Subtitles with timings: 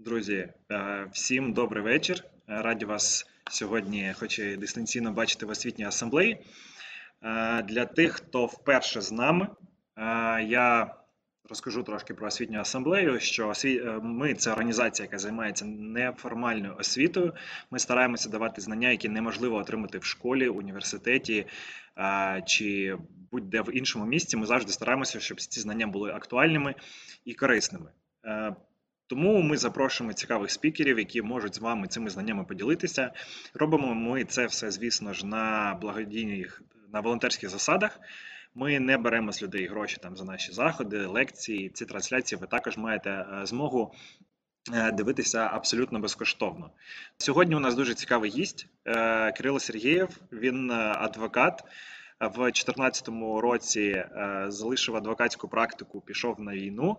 [0.00, 2.24] Друзі, е, всім добрий вечір.
[2.24, 6.38] Е, Раді вас сьогодні, хоч і дистанційно бачити в освітній асамблеї.
[7.22, 9.48] Е, Для тих, хто вперше з нами,
[10.46, 10.94] я
[11.48, 13.20] розкажу трошки про освітню асамблею.
[13.20, 13.52] Що
[14.02, 17.34] ми це організація, яка займається неформальною освітою.
[17.70, 21.46] Ми стараємося давати знання, які неможливо отримати в школі, університеті
[22.46, 22.96] чи
[23.30, 24.36] будь-де в іншому місці.
[24.36, 26.74] Ми завжди стараємося, щоб ці знання були актуальними
[27.24, 27.90] і корисними.
[29.08, 33.12] Тому ми запрошуємо цікавих спікерів, які можуть з вами цими знаннями поділитися.
[33.54, 36.62] Робимо ми це все, звісно ж, на благодійних
[36.92, 38.00] на волонтерських засадах.
[38.54, 41.68] Ми не беремо з людей гроші там за наші заходи, лекції.
[41.68, 43.94] Ці трансляції ви також маєте е, змогу
[44.74, 46.70] е, дивитися абсолютно безкоштовно.
[47.18, 50.08] Сьогодні у нас дуже цікавий гість е, Кирило Сергієв.
[50.32, 51.64] Він адвокат.
[52.20, 53.08] В 2014
[53.42, 56.96] році е, залишив адвокатську практику, пішов на війну.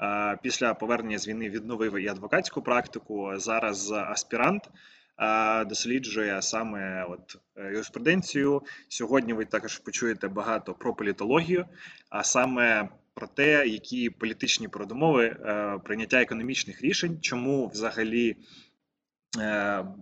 [0.00, 3.32] Е, Після повернення з війни відновив і адвокатську практику.
[3.36, 4.70] Зараз аспірант
[5.18, 8.62] е, досліджує саме от юриспруденцію.
[8.88, 11.66] Сьогодні ви також почуєте багато про політологію,
[12.10, 15.36] а саме про те, які політичні передумови
[15.84, 18.36] прийняття економічних рішень, чому взагалі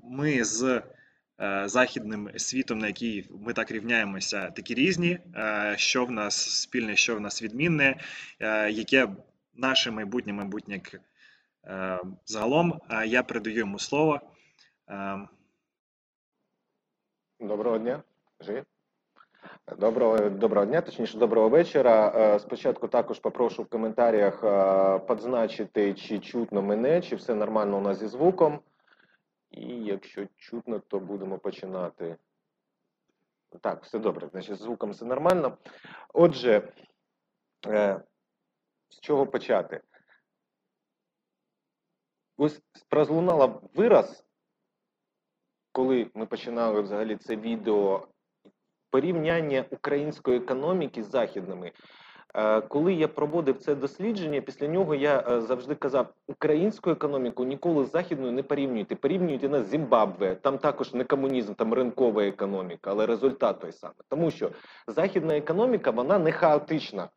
[0.05, 0.83] ми з
[1.65, 5.19] західним світом, на який ми так рівняємося, такі різні.
[5.37, 8.01] е, Що в нас спільне, що в нас відмінне,
[8.41, 9.09] е, яке
[9.55, 10.81] наше майбутнє майбутнє
[11.65, 12.81] е, загалом.
[12.91, 14.21] Е, Я передаю йому слово.
[14.91, 15.19] Е,
[17.41, 18.03] Доброго дня,
[18.41, 18.65] Жи.
[19.79, 22.13] Доброго, доброго дня, точніше, доброго вечора.
[22.17, 27.81] Е, Спочатку також попрошу в коментарях е, подзначити, чи чутно мене, чи все нормально у
[27.81, 28.61] нас зі звуком.
[29.57, 32.17] І якщо чутно, то будемо починати.
[33.61, 35.59] Так, все добре, значить, звуком все нормально.
[36.15, 36.73] Отже,
[37.67, 38.03] е,
[38.89, 39.81] з чого почати?
[42.37, 44.27] Ось прозлунала вираз,
[45.73, 48.09] коли ми починали взагалі це відео,
[48.91, 51.73] порівняння української економіки з західними.
[52.37, 57.85] Е, Коли я проводив це дослідження, після нього я е, завжди казав: українську економіку ніколи
[57.85, 58.95] з західною не порівнюйте.
[58.97, 60.35] Порівнюйте нас з Зімбабве.
[60.35, 63.97] Там також не комунізм, там ринкова економіка, але результат той самий.
[64.09, 64.51] Тому що
[64.87, 67.09] західна економіка вона не хаотична.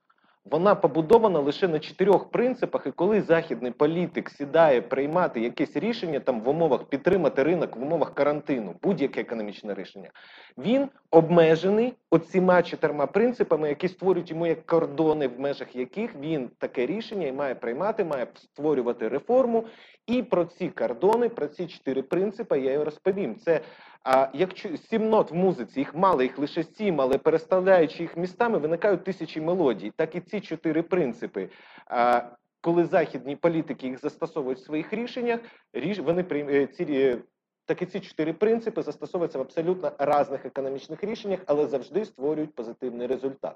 [0.52, 6.42] Вона побудована лише на чотирьох принципах, і коли західний політик сідає приймати якесь рішення там
[6.42, 10.10] в умовах підтримати ринок, в умовах карантину, будь-яке економічне рішення,
[10.58, 16.86] він обмежений оціма чотирма принципами, які створюють йому як кордони, в межах яких він таке
[16.86, 19.66] рішення і має приймати, має створювати реформу.
[20.08, 23.36] І про ці кордони, про ці чотири принципи я й розповім.
[23.36, 23.62] Це
[24.04, 28.58] а якщо сім нот в музиці, їх мало, їх лише сім, але переставляючи їх містами,
[28.58, 29.92] виникають тисячі мелодій.
[29.96, 31.50] Так і ці чотири принципи.
[31.88, 32.22] А,
[32.62, 35.40] коли західні політики їх застосовують в своїх рішеннях,
[35.74, 37.22] ріш, вони е, ці е,
[37.66, 43.08] так і ці чотири принципи застосовуються в абсолютно різних економічних рішеннях, але завжди створюють позитивний
[43.08, 43.56] результат.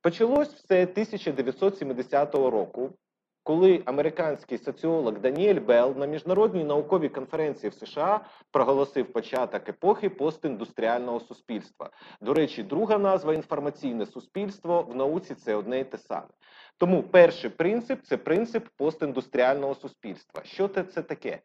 [0.00, 2.90] Почалось все 1970 року,
[3.42, 8.20] коли американський соціолог Даніель Белл на міжнародній науковій конференції в США
[8.50, 11.90] проголосив початок епохи постіндустріального суспільства.
[12.20, 16.28] До речі, друга назва інформаційне суспільство в науці це одне і те саме.
[16.78, 20.42] Тому перший принцип це принцип постіндустріального суспільства.
[20.44, 21.40] Що це, таке?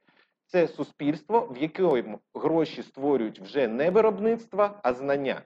[0.45, 5.41] Це суспільство, в якому гроші створюють вже не виробництва, а знання.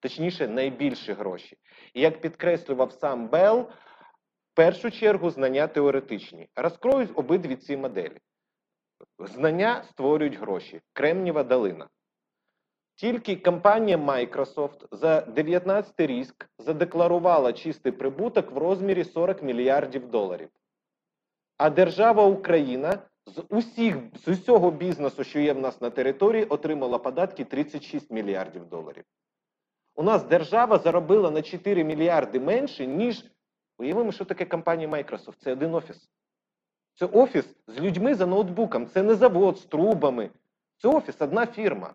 [0.00, 1.56] Точніше, найбільші гроші.
[1.94, 3.66] І як підкреслював сам Белл,
[4.58, 6.48] першу чергу знання теоретичні.
[6.56, 8.16] Розкроють обидві ці моделі.
[9.18, 10.80] Знання створюють гроші.
[10.92, 11.88] Кремнієва долина.
[12.94, 20.48] Тільки компанія Microsoft за 19 рік задекларувала чистий прибуток в розмірі 40 мільярдів доларів.
[21.56, 26.98] А держава Україна з усіх з усього бізнесу, що є в нас на території, отримала
[26.98, 29.04] податки 36 мільярдів доларів.
[29.94, 33.24] У нас держава заробила на 4 мільярди менше, ніж
[33.78, 35.34] уявимо, що таке компанія Microsoft.
[35.38, 36.08] Це один офіс.
[36.94, 38.86] Це офіс з людьми за ноутбуком.
[38.86, 40.30] Це не завод з трубами.
[40.78, 41.94] Це офіс, одна фірма.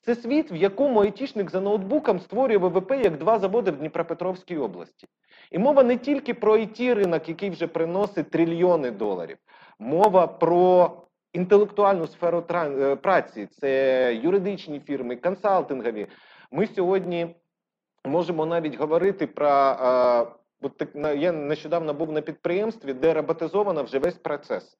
[0.00, 5.06] Це світ, в якому айтішник за ноутбуком створює ВВП як два заводи в Дніпропетровській області.
[5.50, 9.36] І мова не тільки про it ринок, який вже приносить трильйони доларів.
[9.78, 10.92] Мова про
[11.32, 16.06] інтелектуальну сферу е, праці, це юридичні фірми, консалтингові.
[16.50, 17.36] Ми сьогодні
[18.04, 20.36] можемо навіть говорити про.
[20.62, 20.82] От
[21.18, 24.78] я нещодавно був на підприємстві, де роботизовано вже весь процес.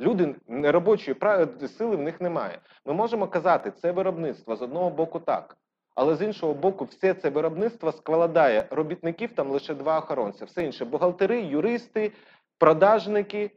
[0.00, 2.58] Люди неробочої пра- сили в них немає.
[2.84, 5.56] Ми можемо казати, це виробництво з одного боку так.
[5.94, 10.44] Але з іншого боку, все це виробництво складає робітників там лише два охоронця.
[10.44, 12.12] Все інше бухгалтери, юристи,
[12.58, 13.50] продажники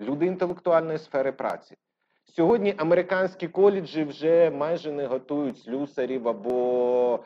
[0.00, 1.76] люди інтелектуальної сфери праці.
[2.24, 7.20] Сьогодні американські коледжі вже майже не готують слюсарів або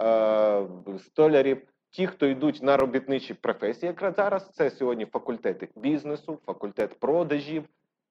[0.00, 0.66] е,
[0.98, 1.62] столярів.
[1.96, 7.64] Ті, хто йдуть на робітничі професії, якраз зараз це сьогодні факультети бізнесу, факультет продажів.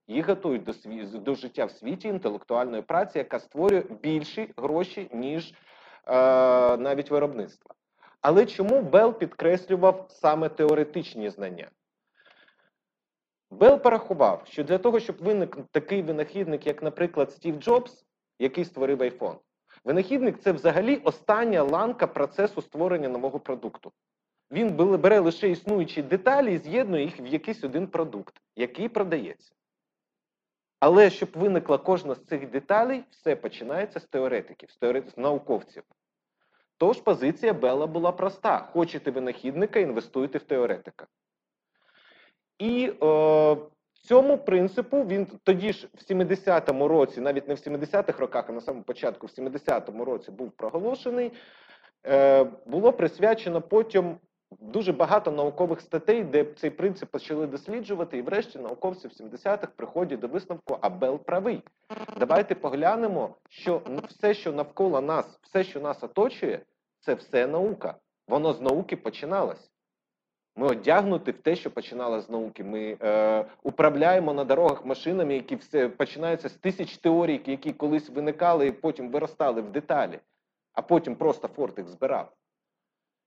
[0.08, 1.04] Їх готують до сві...
[1.04, 5.54] до життя в світі інтелектуальної праці, яка створює більші гроші, ніж е,
[6.78, 7.76] навіть виробництво.
[8.22, 11.70] Але чому Белл підкреслював саме теоретичні знання?
[13.52, 18.06] Белл порахував, що для того, щоб виник такий винахідник, як, наприклад, Стів Джобс,
[18.40, 19.38] який створив iPhone,
[19.86, 23.92] винахідник це взагалі остання ланка процесу створення нового продукту.
[24.52, 29.52] Він бере лише існуючі деталі і з'єднує їх в якийсь один продукт, який продається.
[30.80, 35.84] Але щоб виникла кожна з цих деталей, все починається з теоретиків, з, науковців.
[36.78, 41.08] Тож позиція Белла була проста: хочете винахідника, інвестуйте в теоретика.
[42.58, 43.58] І е,
[44.06, 48.62] цьому принципу він тоді ж в 70-му році, навіть не в 70-х роках, а на
[48.62, 51.32] самому початку, в 70-му році був проголошений.
[52.08, 54.18] Е, Було присвячено потім
[54.60, 60.20] дуже багато наукових статей, де цей принцип почали досліджувати, і врешті науковці в 70-х приходять
[60.20, 61.62] до висновку, а Бел правий.
[62.20, 66.60] Давайте поглянемо, що все, що навколо нас, все, що нас оточує,
[67.00, 67.96] це все наука.
[68.28, 69.72] Воно з науки починалось.
[70.56, 72.64] Ми одягнуті в те, що починало з науки.
[72.64, 78.68] Ми е, управляємо на дорогах машинами, які все починаються з тисяч теорій, які колись виникали
[78.68, 80.20] і потім виростали в деталі,
[80.74, 82.32] а потім просто фортик збирав.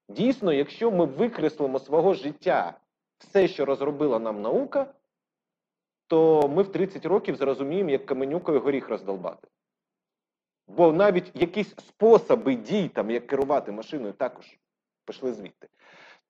[0.08, 2.74] Дійсно, якщо ми викреслимо свого життя
[3.18, 4.94] все, що розробила нам наука,
[6.06, 9.48] то ми в 30 років зрозуміємо, як каменюкою горіх роздолбати.
[10.68, 14.58] Бо навіть якісь способи дій, там, як керувати машиною, також
[15.04, 15.68] пішли звідти.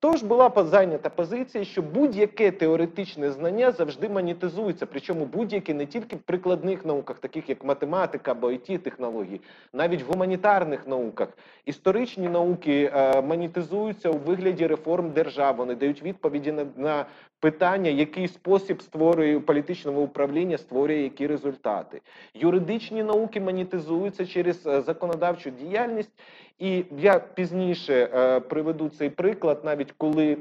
[0.01, 6.19] Тож була зайнята позиція, що будь-яке теоретичне знання завжди монетизується, причому будь-яке не тільки в
[6.19, 9.41] прикладних науках, таких як математика або it технології,
[9.73, 11.29] навіть в гуманітарних науках.
[11.65, 15.55] Історичні науки е, монетизуються у вигляді реформ держав.
[15.55, 17.05] Вони дають відповіді на, на
[17.39, 22.01] питання, який спосіб створює політичного управління, створює які результати.
[22.33, 26.11] Юридичні науки монетизуються через е, законодавчу діяльність.
[26.59, 30.37] І я пізніше е, приведу цей приклад, навіть коли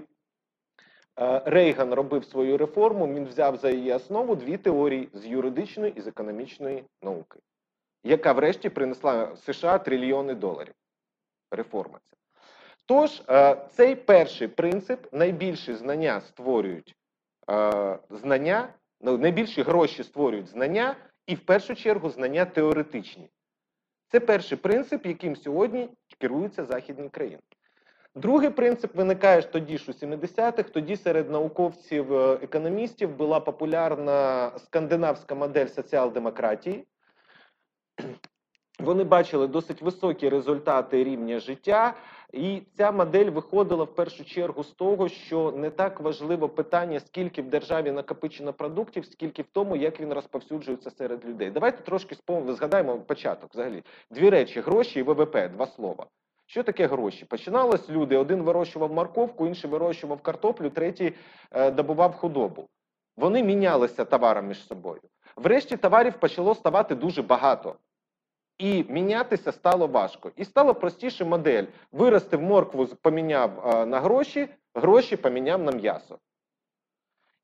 [1.21, 6.01] е, Рейган робив свою реформу, він взяв за її основу дві теорії з юридичної і
[6.01, 7.39] з економічної науки,
[8.05, 10.75] яка врешті принесла США трильйони доларів.
[11.51, 12.17] Реформа ця.
[12.87, 16.95] Тож, е, цей перший принцип найбільші знання створюють
[18.11, 18.69] знання,
[19.01, 23.31] ну, найбільші гроші створюють знання, і в першу чергу знання теоретичні.
[24.09, 25.89] Це перший принцип, яким сьогодні
[26.19, 27.39] керуються західні країни.
[28.15, 35.67] Другий принцип виникає ж тоді ж у 70-х, тоді серед науковців-економістів була популярна скандинавська модель
[35.67, 36.87] соціал-демократії.
[38.79, 41.95] Вони бачили досить високі результати рівня життя,
[42.33, 47.43] і ця модель виходила в першу чергу з того, що не так важливо питання, скільки
[47.43, 51.51] в державі накопичено продуктів, скільки в тому, як він розповсюджується серед людей.
[51.51, 52.53] Давайте трошки спом...
[52.53, 53.51] згадаємо початок.
[53.53, 56.07] Взагалі, дві речі: гроші і ВВП, два слова.
[56.47, 57.25] Що таке гроші?
[57.25, 61.13] Починалось люди: один вирощував морковку, інший вирощував картоплю, третій
[61.51, 62.69] е, добував худобу.
[63.17, 65.01] Вони мінялися товаром між собою.
[65.37, 67.75] Врешті товарів почало ставати дуже багато.
[68.59, 70.33] І мінятися стало важко.
[70.37, 71.65] І стало простіше модель.
[71.93, 76.19] Виростив моркву, поміняв на гроші, гроші поміняв на м'ясо.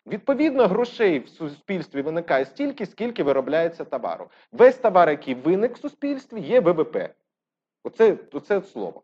[0.06, 4.30] Відповідно, грошей в суспільстві виникає стільки, скільки виробляється товару.
[4.52, 6.96] Весь товар, який виник в суспільстві, є ВВП.
[7.84, 9.02] Оце, оце слово.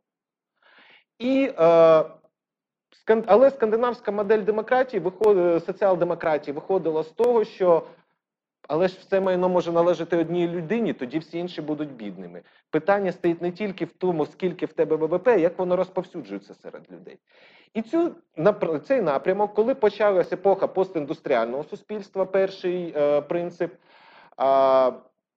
[1.19, 2.05] І, е,
[3.27, 5.03] Але скандинавська модель демократії,
[5.67, 7.87] соціал-демократії виходила з того, що
[8.71, 12.43] але ж все майно може належати одній людині, тоді всі інші будуть бідними.
[12.71, 17.19] Питання стоїть не тільки в тому, скільки в тебе ВВП, як воно розповсюджується серед людей.
[17.75, 18.15] І цю
[18.85, 23.75] цей напрямок, коли почалася епоха постіндустріального суспільства, перший е, принцип,
[24.41, 24.93] е,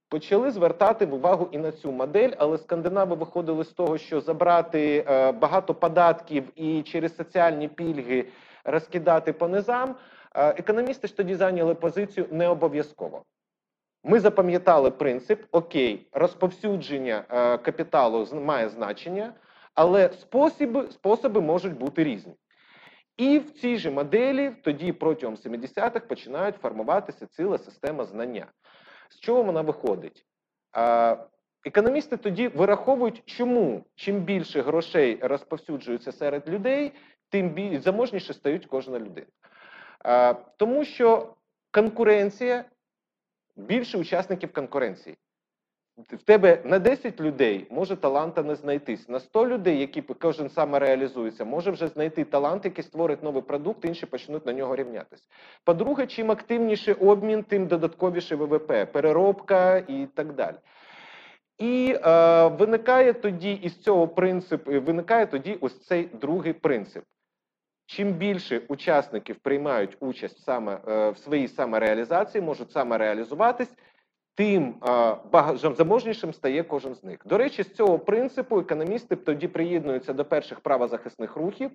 [0.10, 5.32] почали звертати увагу і на цю модель, але скандинави виходили з того, що забрати е,
[5.32, 8.26] багато податків і через соціальні пільги
[8.64, 9.96] розкидати по низам.
[10.34, 13.24] Економісти ж тоді зайняли позицію не обов'язково.
[14.04, 19.34] Ми запам'ятали принцип: окей, розповсюдження е, капіталу має значення,
[19.76, 22.34] але способи, способи можуть бути різні.
[23.18, 28.46] І в цій же моделі тоді протягом 70-х починають формуватися ціла система знання.
[29.10, 30.26] З чого вона виходить?
[31.66, 36.92] Економісти тоді вираховують, чому чим більше грошей розповсюджується серед людей,
[37.30, 39.28] тим більш заможніше стають кожна людина.
[40.58, 41.34] Тому що
[41.72, 42.66] конкуренція,
[43.56, 45.18] більше учасників конкуренції.
[45.98, 49.10] В тебе на 10 людей може таланта не знайтись.
[49.10, 54.06] На 100 людей, які кожен самореалізується, може вже знайти талант, який створить новий продукт, інші
[54.06, 55.24] почнуть на нього рівнятися.
[55.64, 60.56] По-друге, чим активніший обмін, тим додатковіше ВВП, переробка і так далі.
[61.58, 67.04] І е, виникає тоді із цього принципу, виникає тоді ось цей другий принцип.
[67.86, 73.74] Чим більше учасників приймають участь саме е, в своїй самореалізації, можуть самореалізуватись,
[74.36, 74.76] тим
[75.34, 77.20] е, заможнішим стає кожен з них.
[77.26, 81.72] До речі, з цього принципу економісти тоді приєднуються до перших правозахисних рухів,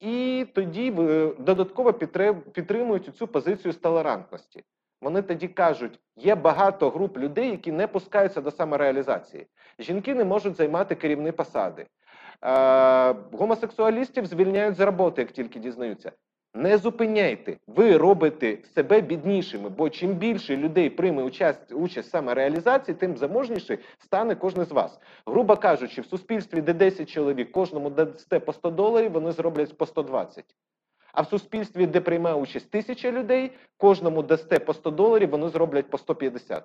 [0.00, 1.92] і тоді е, додатково
[2.52, 4.64] підтримують цю позицію з толерантності.
[5.02, 9.46] Вони тоді кажуть, є багато груп людей, які не пускаються до самореалізації.
[9.78, 11.86] Жінки не можуть займати керівні посади.
[12.44, 16.12] Е, гомосексуалістів звільняють з роботи, як тільки дізнаються.
[16.54, 22.94] Не зупиняйте, ви робите себе біднішими, бо чим більше людей прийме участь участь саме реалізації,
[22.94, 25.00] тим заможніше стане кожен з вас.
[25.26, 29.86] Грубо кажучи, в суспільстві, де 10 чоловік, кожному дасте по 100 доларів, вони зроблять по
[29.86, 30.44] 120.
[31.12, 35.90] А в суспільстві, де приймає участь тисяча людей, кожному дасте по 100 доларів, вони зроблять
[35.90, 36.64] по 150.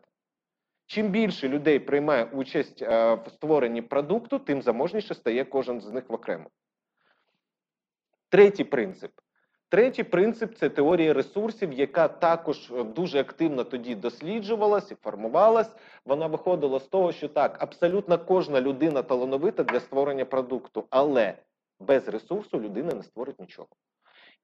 [0.88, 6.10] Чим більше людей приймає участь е, в створенні продукту, тим заможніше стає кожен з них
[6.10, 6.50] в окремо.
[8.30, 9.12] Третій принцип.
[9.70, 15.76] Третій принцип це теорія ресурсів, яка також е, дуже активно тоді досліджувалась і формувалась.
[16.06, 21.38] Вона виходила з того, що так, абсолютно кожна людина талановита для створення продукту, але
[21.80, 23.68] без ресурсу людина не створить нічого.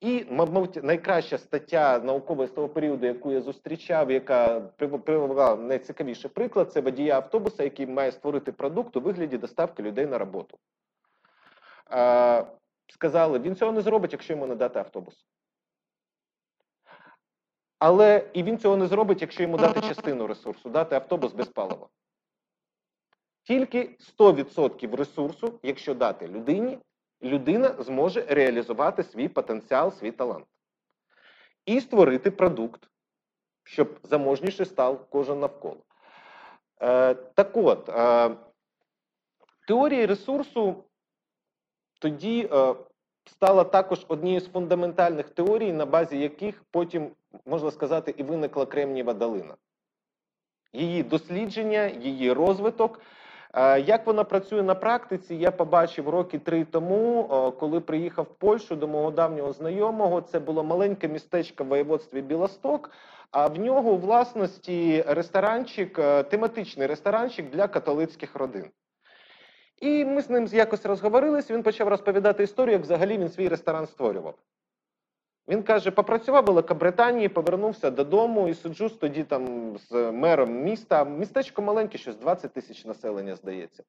[0.04, 4.60] І, мабуть, найкраща стаття наукової з того періоду, яку я зустрічав, яка
[5.06, 10.18] привела найцікавіший приклад, це водія автобуса, який має створити продукт у вигляді доставки людей на
[10.18, 10.58] роботу.
[11.86, 12.44] А,
[12.88, 15.26] сказали, він цього не зробить, якщо йому не дати автобус.
[17.80, 21.88] Але і він цього не зробить, якщо йому дати частину ресурсу, дати автобус без палива.
[23.44, 26.80] Тільки 100% ресурсу, якщо дати людині,
[27.24, 30.46] людина зможе реалізувати свій потенціал, свій талант.
[31.66, 32.88] І створити продукт,
[33.64, 35.84] щоб заможніше став кожен навколо.
[36.82, 38.36] Е, Так от, е,
[39.68, 40.84] теорія ресурсу
[42.00, 42.76] тоді е,
[43.26, 47.12] стала також однією з фундаментальних теорій, на базі яких потім,
[47.46, 49.56] можна сказати, і виникла Кремнієва долина.
[50.74, 53.02] Її дослідження, її розвиток.
[53.54, 57.28] Е, як вона працює на практиці, я побачив роки три тому,
[57.60, 60.22] коли приїхав в Польщу до мого давнього знайомого.
[60.22, 62.92] Це було маленьке містечко в воєводстві Білосток,
[63.32, 68.66] а в нього у власності ресторанчик, е, тематичний ресторанчик для католицьких родин.
[69.82, 71.52] І ми з ним якось розговорились.
[71.52, 74.36] Він почав розповідати історію, як взагалі він свій ресторан створював.
[75.48, 81.04] Він каже: попрацював Великобританії, повернувся додому і суджу тоді там з мером міста.
[81.06, 83.84] Містечко маленьке, щось 20 тисяч населення, здається.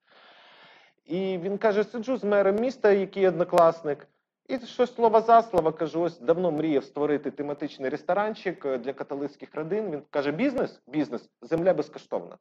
[1.05, 4.09] І він каже: сиджу з мером міста, який однокласник.
[4.49, 9.91] І щось слово за слово кажу, ось давно мріяв створити тематичний ресторанчик для католицьких родин.
[9.91, 12.39] Він каже: бізнес, бізнес, земля безкоштовна.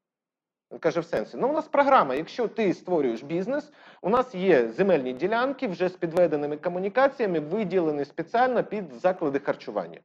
[0.80, 2.16] Каже, в сенсі, ну у нас програма.
[2.16, 8.64] Якщо ти створюєш бізнес, у нас є земельні ділянки вже з підведеними комунікаціями, виділені спеціально
[8.64, 10.00] під заклади харчування.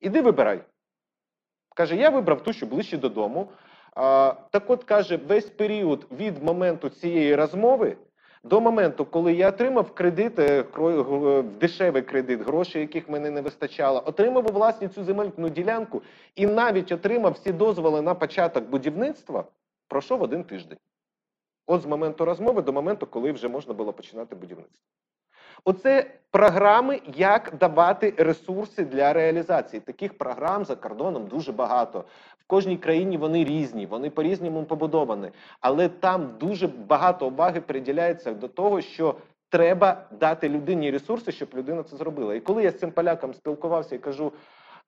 [0.00, 0.60] Іди вибирай.
[1.74, 3.48] Каже, я вибрав ту, що ближче додому.
[3.96, 7.96] А, Так от каже, весь період від моменту цієї розмови
[8.44, 10.64] до моменту, коли я отримав кредит, е,
[11.60, 16.02] дешевий кредит, грошей, яких мене не вистачало, отримав у власні цю земельну ділянку
[16.36, 19.44] і навіть отримав всі дозволи на початок будівництва
[19.88, 20.78] пройшов один тиждень.
[21.66, 24.84] От з моменту розмови до моменту, коли вже можна було починати будівництво.
[25.64, 29.80] Оце програми, як давати ресурси для реалізації.
[29.80, 32.04] Таких програм за кордоном дуже багато.
[32.38, 35.30] В кожній країні вони різні, вони по-різному побудовані.
[35.60, 39.16] Але там дуже багато уваги приділяється до того, що
[39.48, 42.34] треба дати людині ресурси, щоб людина це зробила.
[42.34, 44.32] І коли я з цим поляком спілкувався і кажу: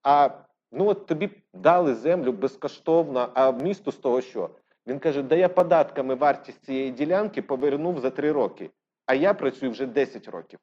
[0.02, 0.30] а
[0.72, 4.50] ну от тобі дали землю безкоштовно, а місто з того що?
[4.86, 8.70] Він каже: да я податками вартість цієї ділянки повернув за 3 роки,
[9.06, 10.58] а я працюю вже 10 років.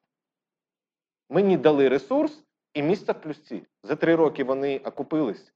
[1.30, 3.66] Мені дали ресурс і місце в плюсці.
[3.82, 5.54] За 3 роки вони окупились.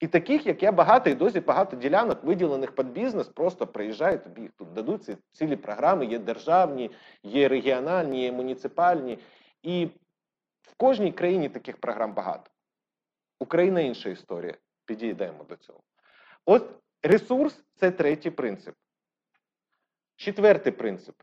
[0.00, 4.40] І таких, як я, багато і досі багато ділянок, виділених під бізнес, просто приїжджають, тобі
[4.40, 6.90] їх тут дадуть ці цілі програми, є державні,
[7.22, 9.18] є регіональні, є муніципальні.
[9.62, 9.86] І
[10.62, 12.50] в кожній країні таких програм багато.
[13.40, 14.54] Україна інша історія.
[14.84, 15.80] Підійдемо до цього.
[16.44, 18.74] От Ресурс це третій принцип.
[20.16, 21.22] Четвертий принцип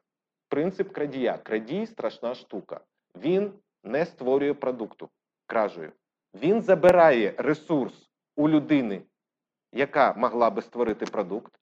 [0.56, 1.38] принцип крадія.
[1.38, 2.80] Крадій страшна штука.
[3.16, 3.54] Він
[3.84, 5.10] не створює продукту
[5.48, 5.92] кражею.
[6.34, 9.02] Він забирає ресурс у людини,
[9.72, 11.60] яка могла би створити продукт,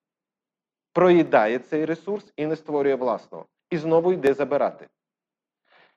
[0.91, 3.45] проїдає цей ресурс і не створює власного.
[3.69, 4.87] І знову йде забирати.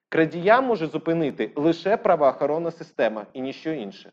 [0.08, 4.12] Крадія може зупинити лише правоохоронна система і ніщо інше.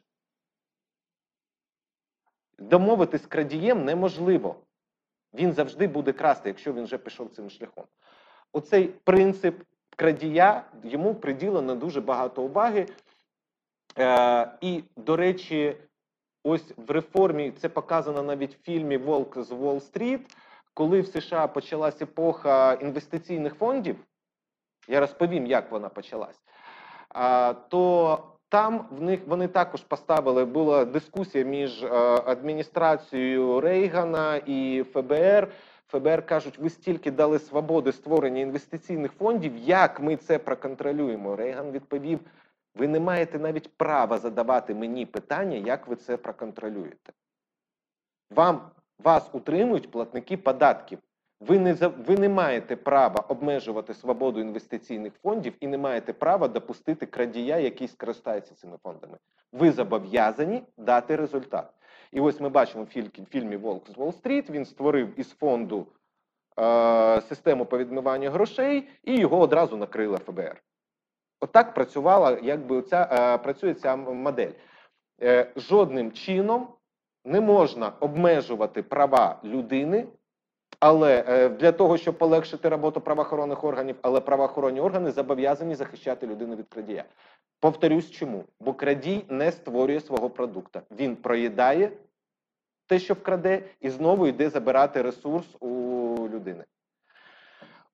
[2.60, 4.56] Домовитись крадієм неможливо.
[5.34, 7.86] Він завжди буде красти, якщо він вже пішов цим шляхом.
[8.52, 9.64] Оцей принцип
[9.96, 12.88] крадія йому приділено дуже багато уваги.
[14.00, 15.78] Е, і, до речі,
[16.44, 20.20] ось в реформі це показано навіть в фільмі Волк з Уолл-стріт,
[20.74, 23.96] коли в США почалась епоха інвестиційних фондів.
[24.88, 26.42] Я розповім, як вона почалась.
[27.70, 31.88] То там в них вони також поставили, була дискусія між е,
[32.26, 35.48] адміністрацією Рейгана і ФБР.
[35.88, 41.36] ФБР кажуть, ви стільки дали свободи створення інвестиційних фондів, як ми це проконтролюємо?
[41.36, 42.20] Рейган відповів:
[42.76, 47.14] ви не маєте навіть права задавати мені питання, як ви це проконтролюєте.
[48.36, 48.62] Вам
[49.04, 51.00] вас утримують платники податків.
[51.48, 57.06] Ви не ви не маєте права обмежувати свободу інвестиційних фондів і не маєте права допустити
[57.06, 59.18] крадія, який скористається цими фондами.
[59.52, 61.74] Ви зобов'язані дати результат.
[62.12, 64.50] І ось ми бачимо в фільмі Волк з Уолл-стріт.
[64.50, 65.88] Він створив із фонду
[66.60, 70.64] е, систему по відмиванню грошей, і його одразу накрила ФБР.
[71.42, 74.52] Отак працювала, якби ця е, працює ця модель.
[75.22, 76.68] Е, жодним чином
[77.26, 80.08] не можна обмежувати права людини,
[80.86, 86.56] але е, для того, щоб полегшити роботу правоохоронних органів, але правоохоронні органи зобов'язані захищати людину
[86.56, 87.04] від крадія.
[87.60, 88.44] Повторюсь, чому?
[88.60, 90.82] Бо крадій не створює свого продукту.
[90.92, 91.92] Він проїдає
[92.88, 95.70] те, що вкраде, і знову йде забирати ресурс у
[96.34, 96.63] людини.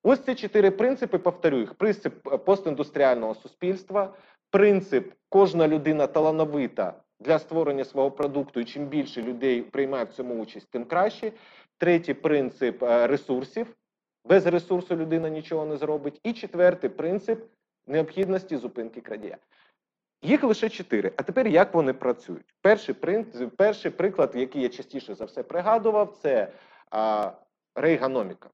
[0.04, 4.14] Ось ці чотири принципи, повторю їх: принцип е, постіндустріального суспільства,
[4.50, 10.42] принцип кожна людина талановита для створення свого продукту, і чим більше людей приймає в цьому
[10.42, 11.32] участь, тим краще.
[11.80, 13.76] Третій принцип е, ресурсів.
[14.26, 16.20] Без ресурсу людина нічого не зробить.
[16.24, 17.46] І четвертий принцип
[17.88, 19.38] необхідності зупинки крадія.
[20.22, 21.12] Їх лише чотири.
[21.16, 22.56] А тепер як вони працюють?
[22.62, 26.52] Перший, принцип, перший приклад, який я частіше за все пригадував, це
[26.92, 27.32] а,
[27.76, 28.50] рейганоміка.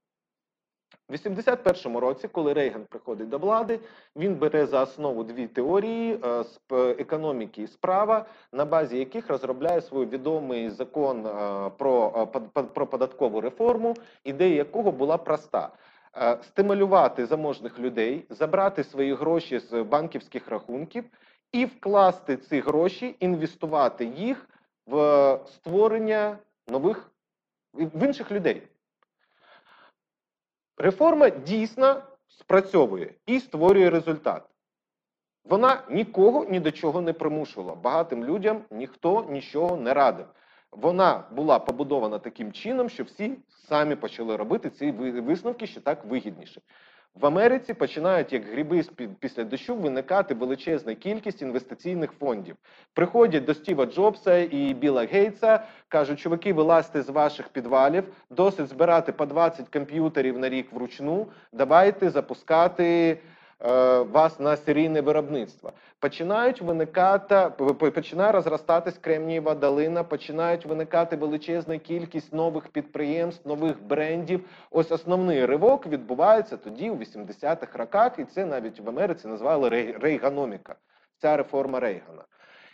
[1.10, 3.80] В 81-му році, коли Рейган приходить до влади,
[4.16, 6.60] він бере за основу дві теорії е, з
[7.00, 11.32] економіки і справа, на базі яких розробляє свій відомий закон е,
[11.78, 13.94] про, е, про податкову реформу,
[14.24, 15.70] ідея якого була проста.
[16.18, 21.04] Е, Стимулювати заможних людей, забрати свої гроші з банківських рахунків
[21.52, 24.50] і вкласти ці гроші, інвестувати їх
[24.88, 27.12] в створення нових
[27.74, 28.68] в інших людей.
[30.78, 34.44] Реформа дійсно спрацьовує і створює результат.
[35.46, 37.76] Вона нікого ні до чого не примушувала.
[37.76, 40.26] Багатим людям ніхто нічого не радив.
[40.72, 43.38] Вона була побудована таким чином, що всі
[43.70, 46.62] самі почали робити ці ви- висновки, що так вигідніше.
[47.16, 48.84] В Америці починають як гриби
[49.20, 52.56] після дощу виникати величезна кількість інвестиційних фондів.
[52.94, 59.12] Приходять до Стіва Джобса і Біла Гейтса, кажуть, чуваки, вилазьте з ваших підвалів, досить збирати
[59.12, 61.28] по 20 комп'ютерів на рік вручну.
[61.52, 63.18] Давайте запускати
[64.12, 65.72] вас на серійне виробництво.
[66.00, 67.50] Починають виникати,
[67.92, 74.46] починає розростатись Кремнієва долина, починають виникати величезна кількість нових підприємств, нових брендів.
[74.72, 80.76] Ось основний ривок відбувається тоді, у 80-х роках, і це навіть в Америці назвали рейганоміка.
[81.18, 82.24] Ця реформа Рейгана.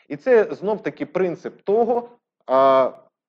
[0.08, 2.10] І це знов таки принцип того,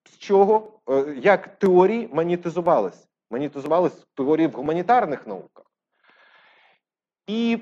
[0.05, 3.09] з чого, е, як теорії монетизувались.
[3.31, 5.72] Монетизувались теорії в гуманітарних науках.
[7.27, 7.59] І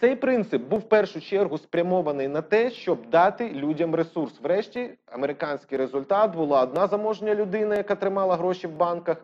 [0.00, 4.40] цей принцип був в першу чергу спрямований на те, щоб дати людям ресурс.
[4.40, 9.16] Врешті, американський результат була одна заможня людина, яка тримала гроші в банках.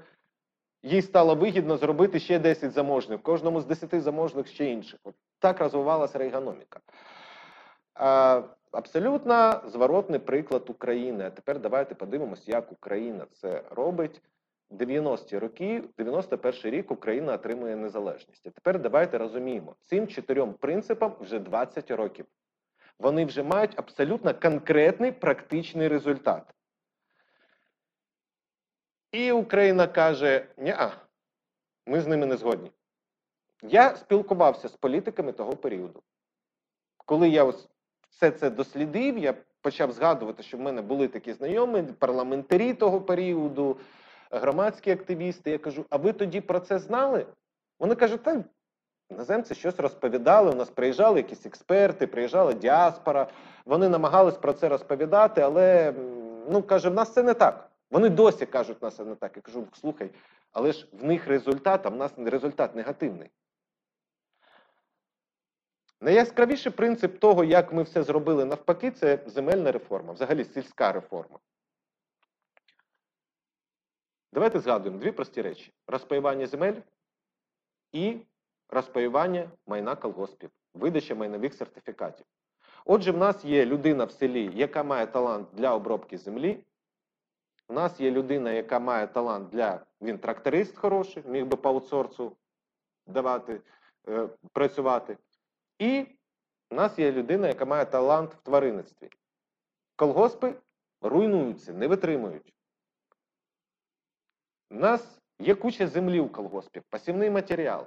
[0.83, 5.01] Їй стало вигідно зробити ще 10 заможних, кожному з 10 заможних ще інших.
[5.05, 6.81] От так розвивалася рейганоміка.
[7.95, 8.43] А,
[8.73, 11.25] абсолютно зворотний приклад України.
[11.27, 14.23] А тепер давайте подивимося, як Україна це робить.
[14.71, 18.47] 90-ті роки, 91 рік Україна отримує незалежність.
[18.47, 22.27] А тепер давайте розуміємо, цим чотирьом принципам вже 20 років.
[22.99, 26.55] Вони вже мають абсолютно конкретний практичний результат.
[29.13, 30.75] І Україна каже: ні,
[31.87, 32.73] ми з ними не згодні.
[33.63, 36.03] Я спілкувався з політиками того періоду.
[36.97, 37.69] Коли я ось
[38.11, 43.77] все це дослідив, я почав згадувати, що в мене були такі знайомі, парламентарі того періоду,
[44.31, 45.51] громадські активісти.
[45.51, 47.27] Я кажу: а ви тоді про це знали?
[47.79, 48.45] Вони кажуть, та
[49.11, 50.51] Іноземці щось розповідали.
[50.51, 53.27] У нас приїжджали якісь експерти, приїжджала діаспора.
[53.65, 55.93] Вони намагались про це розповідати, але
[56.51, 57.71] ну каже, в нас це не так.
[57.91, 59.37] Вони досі кажуть, в нас це не так.
[59.37, 60.11] Я кажу, слухай,
[60.53, 63.31] але ж в них результат, а в нас результат негативний.
[66.01, 71.39] Найяскравіший принцип того, як ми все зробили навпаки, це земельна реформа, взагалі сільська реформа.
[74.33, 76.75] Давайте згадуємо дві прості речі: розпаювання земель
[77.93, 78.17] і
[78.69, 82.27] розпаювання майна колгоспів, видача майнових сертифікатів.
[82.85, 86.65] Отже, в нас є людина в селі, яка має талант для обробки землі.
[87.69, 92.37] У нас є людина, яка має талант для він тракторист хороший, міг би по аутсорсу
[93.07, 93.61] давати,
[94.09, 95.19] е, працювати.
[95.79, 96.07] І
[96.71, 99.11] у нас є людина, яка має талант в тваринництві.
[99.97, 100.55] Колгоспи
[101.01, 102.55] руйнуються, не витримують.
[104.71, 107.87] У нас є куча землі у колгоспів, пасівний матеріал.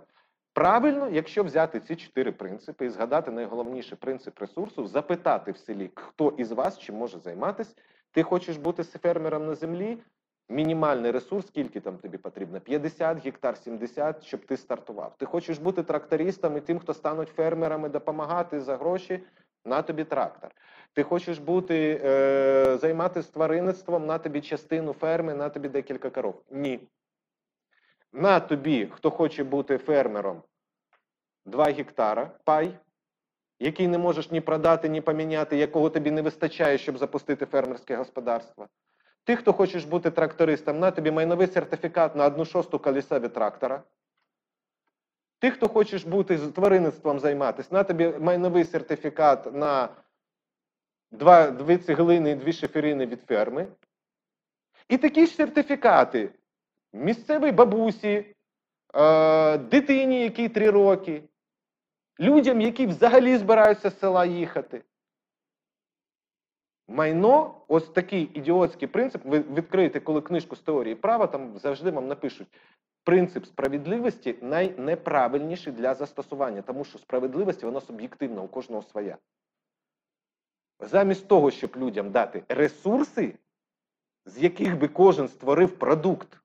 [0.53, 6.33] Правильно, якщо взяти ці чотири принципи і згадати найголовніший принцип ресурсу, запитати в селі, хто
[6.37, 7.75] із вас чим може займатися.
[8.11, 9.97] Ти хочеш бути фермером на землі?
[10.49, 12.59] Мінімальний ресурс, скільки там тобі потрібно?
[12.59, 15.15] 50 гектар, 70, щоб ти стартував.
[15.17, 19.23] Ти хочеш бути трактористом і тим, хто стануть фермерами, допомагати за гроші,
[19.65, 20.51] на тобі трактор.
[20.93, 26.41] Ти хочеш бути, е, займатися тваринництвом, на тобі частину ферми, на тобі декілька коров.
[26.49, 26.79] Ні.
[28.13, 30.43] На тобі, хто хоче бути фермером,
[31.45, 32.77] 2 гектара пай,
[33.59, 38.67] який не можеш ні продати, ні поміняти, якого тобі не вистачає, щоб запустити фермерське господарство.
[39.23, 43.83] Ти, хто хочеш бути трактористом, на тобі майновий сертифікат на одну шосту коліса від трактора.
[45.39, 49.89] Ти, хто хочеш бути тваринництвом займатися, на тобі майновий сертифікат на
[51.11, 53.67] два, дві цеглини і дві шиферини від ферми.
[54.89, 56.33] І такі ж сертифікати
[56.93, 58.35] місцевій бабусі,
[58.95, 61.23] е, дитині, якій три роки,
[62.19, 64.83] людям, які взагалі збираються з села їхати.
[66.87, 69.25] Майно, ось такий ідіотський принцип.
[69.25, 72.47] Ви відкриєте, коли книжку з теорії права, там завжди вам напишуть.
[73.03, 79.17] Принцип справедливості найнеправильніший для застосування, тому що справедливість вона суб'єктивна, у кожного своя.
[80.81, 83.35] Замість того, щоб людям дати ресурси,
[84.25, 86.37] з яких би кожен створив продукт,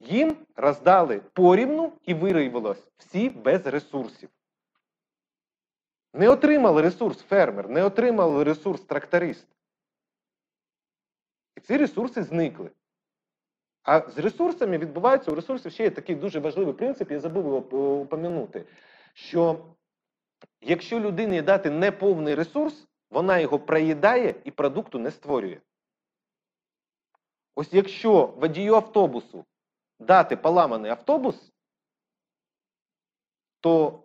[0.00, 4.28] їм роздали порівну і виявилось всі без ресурсів.
[6.12, 9.46] Не отримав ресурс фермер, не отримав ресурс тракторист.
[11.56, 12.70] І ці ресурси зникли.
[13.82, 17.64] А з ресурсами відбувається у ресурсів ще є такий дуже важливий принцип, я забув його
[17.72, 18.64] е, упомянути,
[19.14, 19.64] що
[20.60, 25.60] якщо людині дати неповний ресурс, вона його проїдає і продукту не створює.
[27.54, 29.44] Ось якщо водію автобусу
[29.98, 31.52] дати поламаний автобус,
[33.60, 34.02] то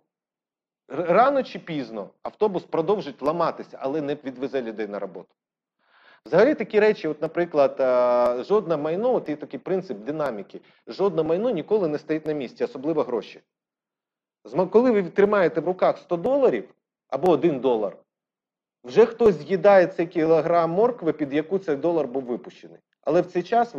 [0.88, 5.34] рано чи пізно автобус продовжить ламатися, але не відвезе людей на роботу.
[6.26, 7.76] Взагалі такі речі, от, наприклад,
[8.46, 13.02] жодне майно, от є такий принцип динаміки, жодне майно ніколи не стоїть на місці, особливо
[13.02, 13.40] гроші.
[14.70, 16.74] Коли ви тримаєте в руках 100 доларів
[17.08, 17.96] або 1 долар,
[18.84, 22.78] вже хтось з'їдає цей кілограм моркви, під яку цей долар був випущений.
[23.00, 23.74] Але в цей час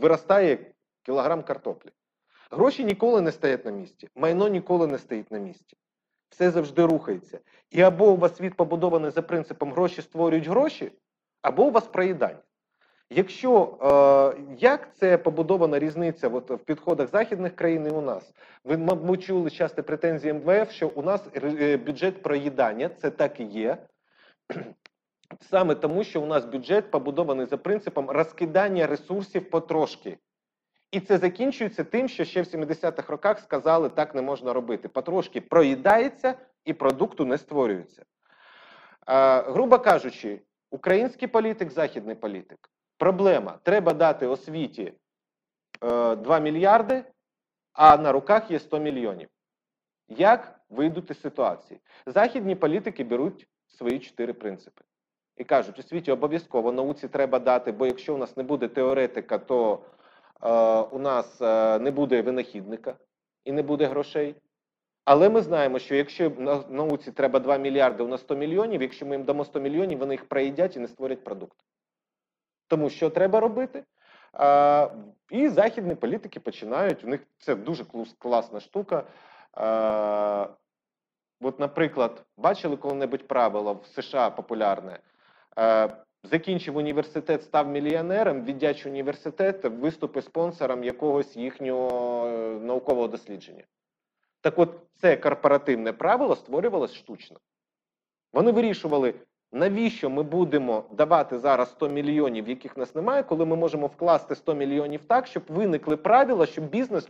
[0.00, 0.58] виростає
[1.02, 1.90] кілограм картоплі.
[2.50, 5.76] Гроші ніколи не стоять на місці, майно ніколи не стоїть на місці.
[6.28, 7.40] Все завжди рухається.
[7.70, 10.92] І або у вас світ побудований за принципом гроші створюють гроші,
[11.42, 12.42] або у вас проїдання.
[13.10, 13.78] Якщо
[14.36, 18.32] е, як це побудована різниця от, в підходах західних країн і у нас?
[18.64, 23.44] Ви, мабуть, чули часто претензії МВФ, що у нас е, бюджет проїдання, це так і
[23.44, 23.78] є.
[25.50, 30.18] Саме тому, що у нас бюджет побудований за принципом розкидання ресурсів потрошки.
[30.90, 34.88] І це закінчується тим, що ще в 70-х роках сказали, так не можна робити.
[34.88, 38.04] Потрошки проїдається і продукту не створюється.
[39.08, 40.40] Е, грубо кажучи,
[40.70, 42.70] український політик, західний політик.
[42.98, 44.92] Проблема: треба дати освіті
[45.82, 47.04] е, 2 мільярди,
[47.72, 49.28] а на руках є 100 мільйонів.
[50.08, 51.80] Як вийдуть із ситуації?
[52.06, 54.84] Західні політики беруть свої чотири принципи
[55.36, 59.82] і кажуть: освіті обов'язково науці треба дати, бо якщо у нас не буде теоретика, то
[60.42, 62.96] е, у нас е, не буде винахідника
[63.44, 64.34] і не буде грошей.
[65.04, 66.30] Але ми знаємо, що якщо
[66.68, 70.14] науці треба 2 мільярди, у нас 100 мільйонів, якщо ми їм дамо 100 мільйонів, вони
[70.14, 71.56] їх проїдять і не створять продукт.
[72.68, 73.84] Тому що треба робити?
[74.32, 74.88] А,
[75.30, 77.84] і західні політики починають, у них це дуже
[78.18, 79.04] класна штука.
[79.52, 80.48] А,
[81.40, 84.98] от, наприклад, бачили коли-небудь правило в США популярне.
[85.56, 85.88] А,
[86.22, 93.64] закінчив університет, став мільйонером, віддяч університет, виступи спонсором якогось їхнього е, наукового дослідження.
[94.40, 97.40] Так от це корпоративне правило створювалось штучно.
[98.32, 99.14] Вони вирішували,
[99.56, 104.54] навіщо ми будемо давати зараз 100 мільйонів, яких нас немає, коли ми можемо вкласти 100
[104.54, 107.08] мільйонів так, щоб виникли правила, щоб бізнес,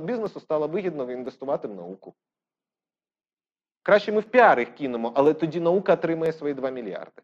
[0.00, 2.14] бізнесу стало вигідно інвестувати в науку.
[3.82, 7.22] Краще ми в піар їх кинемо, але тоді наука отримає свої 2 мільярди.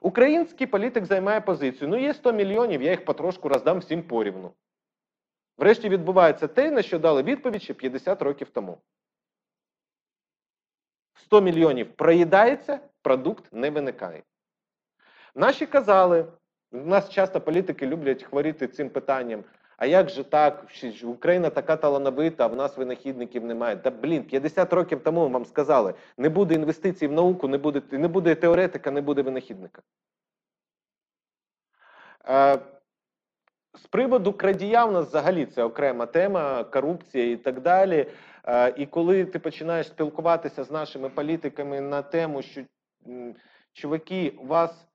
[0.00, 4.52] Український політик займає позицію: ну є 100 мільйонів, я їх потрошку роздам всім порівну.
[5.58, 8.78] Врешті відбувається те, на що дали відповідь ще 50 років тому.
[11.14, 14.22] 100 мільйонів проїдається, продукт не виникає.
[15.34, 16.26] Наші казали,
[16.72, 19.44] у нас часто політики люблять хворіти цим питанням.
[19.80, 20.66] А як же так?
[21.04, 23.76] Україна така талановита, а в нас винахідників немає.
[23.76, 28.08] Та блін, 50 років тому вам сказали, не буде інвестицій в науку, не буде не
[28.08, 29.82] буде теоретика, не буде винахідника.
[32.28, 32.58] Е,
[33.74, 38.06] з приводу крадія в нас взагалі це окрема тема, корупція і так далі.
[38.44, 42.60] Е, і коли ти починаєш спілкуватися з нашими політиками на тему, що
[43.72, 44.86] чуваки, у вас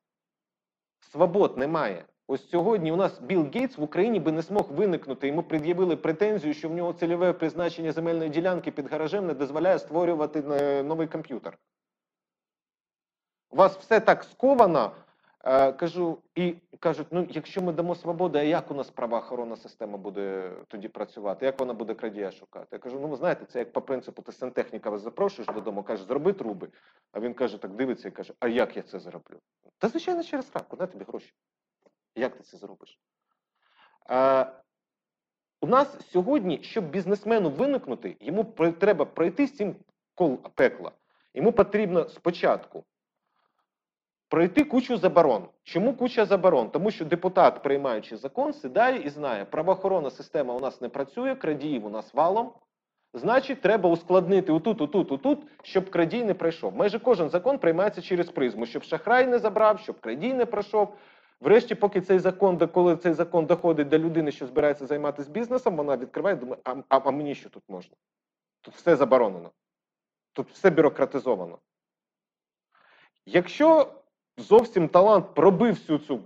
[1.12, 2.06] свобод немає.
[2.28, 5.28] Ось сьогодні у нас Білл Гейтс в Україні би не змог виникнути.
[5.28, 10.44] Йому пред'явили претензію, що в нього цільове призначення земельної ділянки під гаражем не дозволяє створювати
[10.52, 11.58] е, новий комп'ютер.
[13.50, 14.92] У вас все так сковано.
[15.48, 19.98] Е, кажу, і кажуть: ну, якщо ми дамо свободу, а як у нас правоохоронна система
[19.98, 21.46] буде тоді працювати?
[21.46, 22.68] Як вона буде крадія шукати?
[22.72, 26.08] Я кажу, ну ви знаєте, це як по принципу, ти сантехніка вас запрошуєш додому, кажеш,
[26.08, 26.70] зроби труби.
[27.12, 29.40] А він каже, так дивиться і каже, а як я це зроблю?
[29.78, 31.34] Та звичайно, через рахунок, дай тобі гроші.
[32.16, 33.00] Як ти це зробиш?
[34.10, 34.46] А,
[35.62, 38.44] У нас сьогодні, щоб бізнесмену виникнути, йому
[38.80, 39.76] треба пройти з цим
[40.16, 40.92] кол пекла.
[41.34, 42.84] Йому потрібно спочатку
[44.30, 45.48] пройти кучу заборон.
[45.64, 46.70] Чому куча заборон?
[46.70, 51.86] Тому що депутат, приймаючи закон, сідає і знає, правоохоронна система у нас не працює, крадіїв
[51.86, 52.52] у нас валом.
[53.14, 56.76] Значить, треба ускладнити отут, отут, отут, щоб крадій не пройшов.
[56.76, 60.96] Майже кожен закон приймається через призму, щоб шахрай не забрав, щоб крадій не пройшов.
[61.42, 65.98] Врешті, поки цей закон, коли цей закон доходить до людини, що збирається займатися бізнесом, вона
[65.98, 67.96] відкриває думає, а, а, а мені що тут можна?
[68.62, 69.52] Тут все заборонено.
[70.34, 71.60] Тут все бюрократизовано.
[73.26, 73.94] Якщо
[74.38, 76.20] зовсім талант пробив всю цю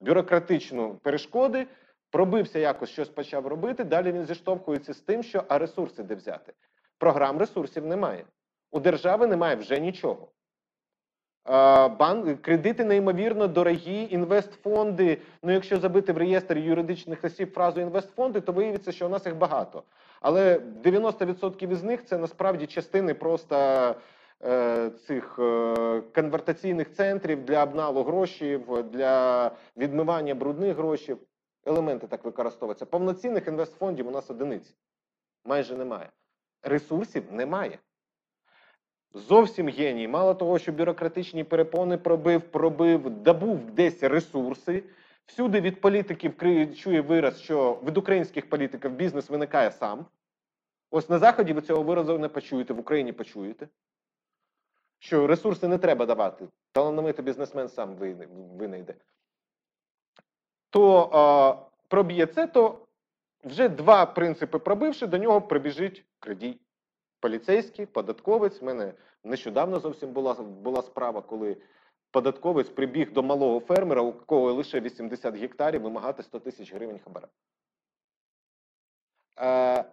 [0.00, 1.66] бюрократичну перешкоди,
[2.10, 6.52] пробився якось щось почав робити, далі він зіштовхується з тим, що а ресурси де взяти.
[6.98, 8.24] Програм ресурсів немає.
[8.70, 10.28] У держави немає вже нічого.
[11.98, 15.18] Банк, кредити неймовірно дорогі, інвестфонди.
[15.42, 19.36] Ну, якщо забити в реєстр юридичних осіб фразу інвестфонди, то виявиться, що у нас їх
[19.36, 19.82] багато.
[20.20, 23.94] Але 90% із них це насправді частини просто
[25.06, 31.16] цих е, конвертаційних центрів для обналу грошів, для відмивання брудних грошей.
[31.66, 32.86] Елементи так використовуються.
[32.86, 34.74] Повноцінних інвестфондів у нас одиниці.
[35.44, 36.10] Майже немає.
[36.62, 37.78] Ресурсів немає.
[39.14, 40.08] Зовсім геній.
[40.08, 44.82] Мало того, що бюрократичні перепони пробив, пробив, добув десь ресурси.
[45.26, 46.34] Всюди від політиків
[46.76, 50.06] чує вираз, що від українських політиків бізнес виникає сам.
[50.90, 53.68] Ось на Заході ви цього виразу не почуєте, в Україні почуєте.
[55.02, 56.48] Що ресурси не треба давати.
[56.72, 57.94] Талановитий бізнесмен сам
[58.58, 58.94] винайде.
[60.70, 61.54] То а,
[61.88, 62.78] проб'є це, то
[63.44, 66.60] вже два принципи пробивши, до нього прибіжить кредій
[67.20, 68.62] поліцейський, податковець.
[68.62, 71.56] У мене нещодавно зовсім була була справа, коли
[72.10, 77.28] податковець прибіг до малого фермера, у кого лише 80 гектарів, вимагати 100 тисяч гривень хабара.
[79.38, 79.84] Е,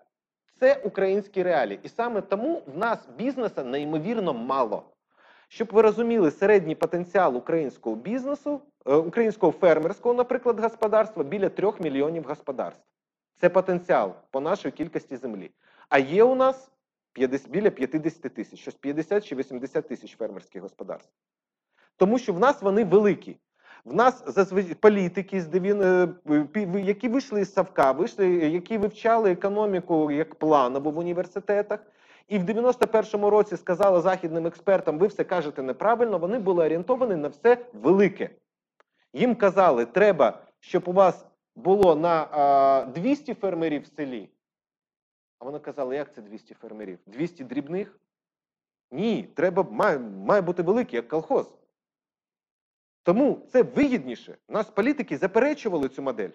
[0.59, 1.79] це українські реалії.
[1.83, 4.83] І саме тому в нас бізнесу неймовірно мало.
[5.51, 12.23] Щоб ви розуміли, середній потенціал українського бізнесу, е, українського фермерського, наприклад, господарства біля 3 мільйонів
[12.23, 12.83] господарств.
[13.35, 15.51] Це потенціал по нашій кількості землі.
[15.89, 16.71] А є у нас
[17.13, 21.11] 50, біля 50 тисяч, щось 50 чи 80 тисяч фермерських господарств.
[21.97, 23.37] Тому що в нас вони великі.
[23.85, 24.23] В нас
[24.79, 26.07] політики, е,
[26.83, 31.79] які вийшли з Савка, вийшли, які вивчали економіку як планову в університетах,
[32.29, 37.27] і в 91-му році сказали західним експертам, ви все кажете неправильно, вони були орієнтовані на
[37.27, 38.29] все велике.
[39.13, 44.29] Їм казали, треба, щоб у вас було на а, 200 фермерів в селі,
[45.39, 46.99] а вони казали, як це 200 фермерів?
[47.05, 47.99] 200 дрібних?
[48.91, 51.55] Ні, треба, має, має бути великий, як колхоз.
[53.03, 54.37] Тому це вигідніше.
[54.49, 56.29] Нас політики заперечували цю модель.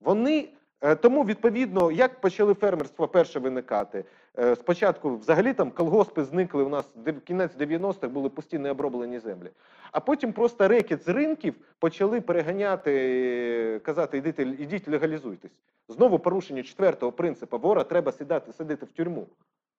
[0.00, 0.55] Вони
[1.00, 4.04] Тому, відповідно, як почали фермерство перше виникати?
[4.38, 9.50] Е, Спочатку взагалі там колгоспи зникли у нас дев- кінець 90-х були пусті необроблені землі.
[9.92, 15.60] А потім просто рекет з ринків почали переганяти, е, казати, ідіть, ідіть легалізуйтесь.
[15.88, 19.26] Знову порушення четвертого принципу вора треба сідати, сидіти в тюрму.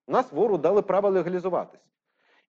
[0.08, 1.80] Нас вору дали право легалізуватись.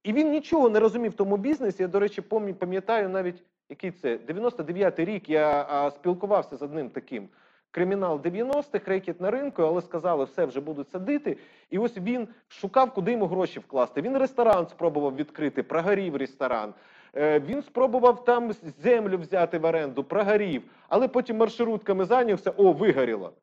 [0.03, 1.81] І він нічого не розумів в тому бізнесі.
[1.83, 2.21] Я, до речі,
[2.59, 7.29] пам'ятаю навіть, який це 99-й рік я спілкувався з одним таким.
[7.71, 11.37] Кримінал 90-х, рекет на ринку, але сказали, все вже будуть садити.
[11.69, 14.01] І ось він шукав, куди йому гроші вкласти.
[14.01, 16.73] Він ресторан спробував відкрити, прогорів ресторан.
[17.15, 23.33] Е, Він спробував там землю взяти в оренду, прогорів, але потім маршрутками зайнявся, о, вигоріло.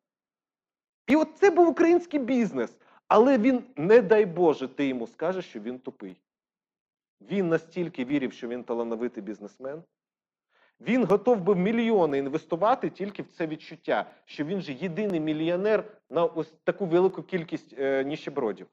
[1.06, 2.76] І от це був український бізнес.
[3.08, 6.16] Але він, не дай Боже, ти йому скажеш, що він тупий.
[7.20, 9.82] Він настільки вірив, що він талановитий бізнесмен.
[10.80, 16.24] Він готов був мільйони інвестувати тільки в це відчуття, що він же єдиний мільйонер на
[16.24, 18.66] ось таку велику кількість е, ніщебродів.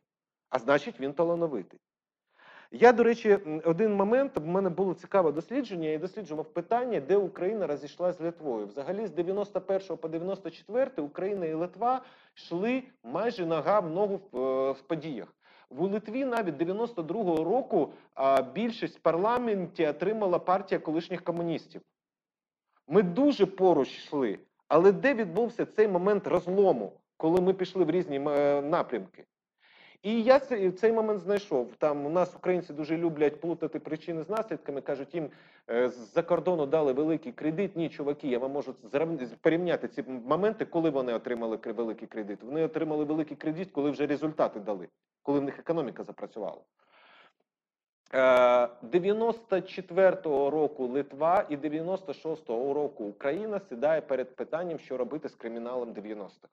[0.50, 1.80] А значить, він талановитий.
[2.72, 7.68] Я, до речі, один момент, в мене було цікаве дослідження, я досліджував питання, де Україна
[7.68, 8.68] розійшлася з Литвою.
[8.68, 12.02] Взагалі, з 91 по 94 Україна і Литва
[12.36, 15.36] йшли майже нога в ногу в, е, в подіях.
[15.70, 21.82] В Литві навіть 92-го року а, більшість в парламенті отримала партія колишніх комуністів.
[22.88, 28.18] Ми дуже поруч йшли, але де відбувся цей момент розлому, коли ми пішли в різні
[28.28, 29.26] е, напрямки?
[30.04, 30.40] І я
[30.72, 31.76] цей, момент знайшов.
[31.78, 34.82] Там у нас українці дуже люблять плутати причини з наслідками.
[34.82, 35.30] кажуть, їм
[35.70, 37.76] е, з-за кордону дали великий кредит.
[37.76, 38.76] Ні, чуваки, я вам можу
[39.42, 42.44] порівняти ці моменти, коли вони отримали великий кредит.
[42.44, 44.88] Вони отримали великий кредит, коли вже результати дали,
[45.22, 46.62] коли в них економіка запрацювала.
[48.14, 48.20] Е,
[48.84, 56.50] 94-го року Литва і 96-го року Україна сідає перед питанням, що робити з криміналом 90-х.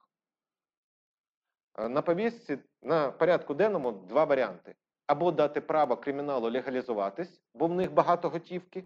[1.79, 4.75] Е, На повістці на порядку денному два варіанти:
[5.07, 8.85] або дати право криміналу легалізуватись, бо в них багато готівки,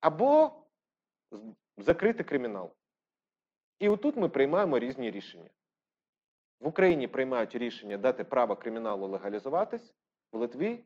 [0.00, 0.52] або
[1.76, 2.72] закрити кримінал.
[3.78, 5.50] І отут ми приймаємо різні рішення.
[6.60, 9.94] В Україні приймають рішення дати право криміналу легалізуватись,
[10.32, 10.84] в Литві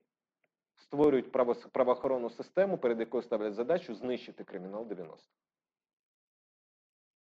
[0.81, 5.25] створюють право, правоохоронну систему, перед якою ставлять задачу знищити кримінал 90-х.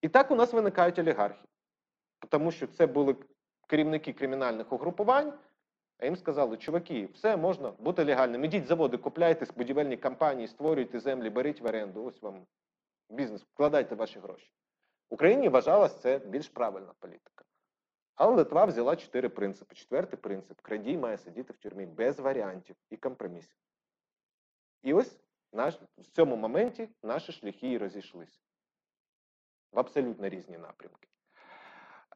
[0.02, 1.48] І так у нас виникають олігархи.
[2.28, 3.16] Тому що це були
[3.66, 5.32] керівники кримінальних угрупувань,
[5.98, 8.44] а їм сказали, чуваки, все можна бути легальним.
[8.44, 12.04] Ідіть заводи, купляйте будівельні компанії, створюйте землі, беріть в оренду.
[12.04, 12.46] Ось вам
[13.10, 14.52] бізнес, вкладайте ваші гроші.
[15.10, 17.44] В Україні вважалось це більш правильна політика.
[18.14, 19.74] Але Литва взяла чотири принципи.
[19.74, 23.56] Четвертий принцип: крадій має сидіти в тюрмі без варіантів і компромісів.
[24.82, 25.20] І ось
[25.52, 28.38] наш, в цьому моменті наші шляхи і розійшлися
[29.72, 31.08] в абсолютно різні напрямки.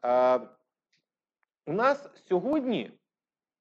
[0.03, 0.39] Е,
[1.65, 2.91] у нас сьогодні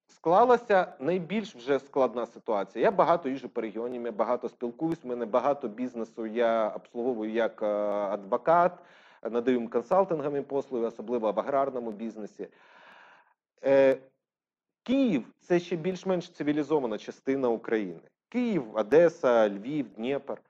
[0.06, 2.84] склалася найбільш вже складна ситуація.
[2.84, 7.62] Я багато їжджу по регіонам, я багато спілкуюсь, в мене багато бізнесу я обслуговую як
[7.62, 8.78] е, адвокат,
[9.30, 12.48] надаю їм консалтингові послуги, особливо в аграрному бізнесі.
[13.64, 13.98] Е,
[14.82, 18.00] Київ це ще більш-менш цивілізована частина України.
[18.28, 20.40] Київ, Одеса, Львів, Дніпр.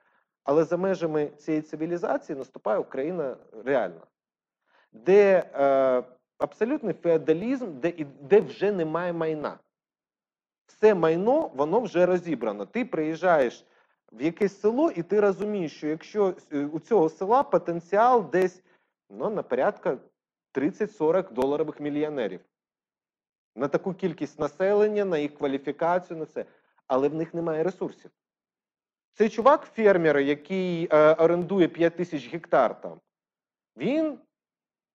[0.44, 4.00] Але за межами цієї цивілізації наступає Україна реальна,
[4.92, 6.02] де е,
[6.38, 9.58] абсолютний феодалізм, де, де вже немає майна.
[10.66, 12.66] Все майно, воно вже розібрано.
[12.66, 13.64] Ти приїжджаєш
[14.12, 18.62] в якесь село, і ти розумієш, що якщо е, у цього села потенціал десь
[19.10, 19.98] ну, на порядка
[20.54, 22.40] 30-40 доларових мільйонерів.
[23.56, 26.44] На таку кількість населення, на їх кваліфікацію, на це.
[26.86, 28.10] Але в них немає ресурсів.
[29.12, 33.00] Цей чувак, фермер, який е, орендує 5 тисяч гектар там,
[33.76, 34.18] він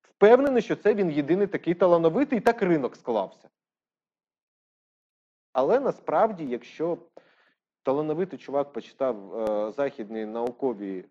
[0.01, 3.49] впевнений, що це він єдиний такий талановитий, і так ринок склався.
[5.53, 6.97] Але насправді, якщо
[7.83, 11.05] талановитий чувак почитав е, західні наукові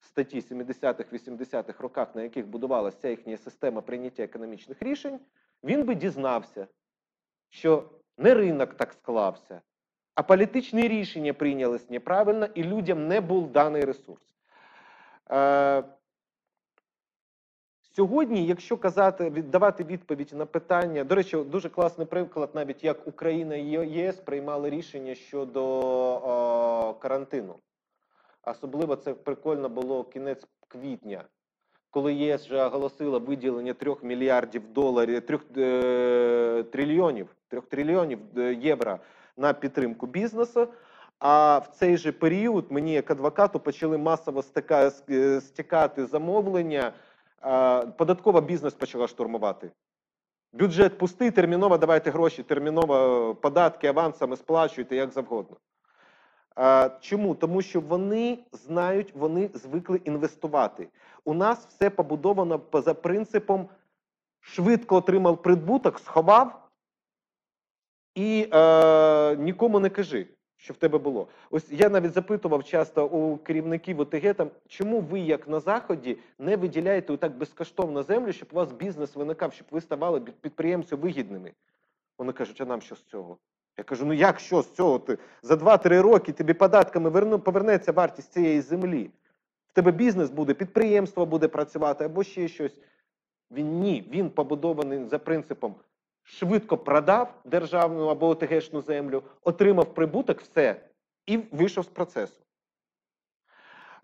[0.00, 5.20] статті 70-х, 80-х роках, на яких будувалася їхня система прийняття економічних рішень,
[5.64, 6.66] він би дізнався,
[7.50, 9.60] що не ринок так склався,
[10.14, 14.22] а політичні рішення прийнялись неправильно, і людям не був даний ресурс.
[15.30, 15.84] Е,
[17.98, 23.56] Сьогодні, якщо казати, віддавати відповідь на питання, до речі, дуже класний приклад, навіть як Україна
[23.56, 27.54] і ЄС приймали рішення щодо о, карантину.
[28.50, 31.24] Особливо це прикольно було кінець квітня,
[31.90, 38.98] коли ЄС вже оголосила виділення 3 мільярдів доларів, 3 е, трильйонів, 3 трильйонів е, євро
[39.36, 40.68] на підтримку бізнесу.
[41.18, 44.44] А в цей же період мені, як адвокату, почали масово
[45.10, 46.92] е, стікати замовлення
[47.96, 49.70] податкова бізнес почала штурмувати.
[50.52, 55.56] Бюджет пустий, терміново давайте гроші, терміново податки, авансами сплачуйте як завгодно.
[57.00, 57.34] Чому?
[57.34, 60.88] Тому що вони знають, вони звикли інвестувати.
[61.24, 63.68] У нас все побудовано за принципом
[64.40, 66.68] швидко отримав прибуток, сховав
[68.14, 71.28] і е, нікому не кажи, що в тебе було.
[71.50, 76.56] Ось я навіть запитував часто у керівників ОТГ, там, чому ви, як на Заході, не
[76.56, 81.52] виділяєте так безкоштовно землю, щоб у вас бізнес виникав, щоб ви ставали під- підприємцю вигідними.
[82.18, 83.38] Вони кажуть, а нам що з цього?
[83.78, 84.98] Я кажу: ну як що з цього?
[84.98, 89.10] Ти за 2-3 роки тобі податками повернеться вартість цієї землі.
[89.68, 92.80] В тебе бізнес буде, підприємство буде працювати або ще щось.
[93.50, 95.74] Він ні, він побудований за принципом
[96.22, 100.80] швидко продав державну або ОТГшну землю, отримав прибуток, все,
[101.26, 102.40] і вийшов з процесу.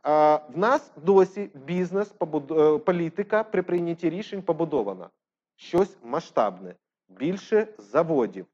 [0.02, 5.10] А, в нас досі бізнес, побуд- е, політика при прийнятті рішень побудована.
[5.56, 6.74] Щось масштабне,
[7.08, 8.46] більше заводів.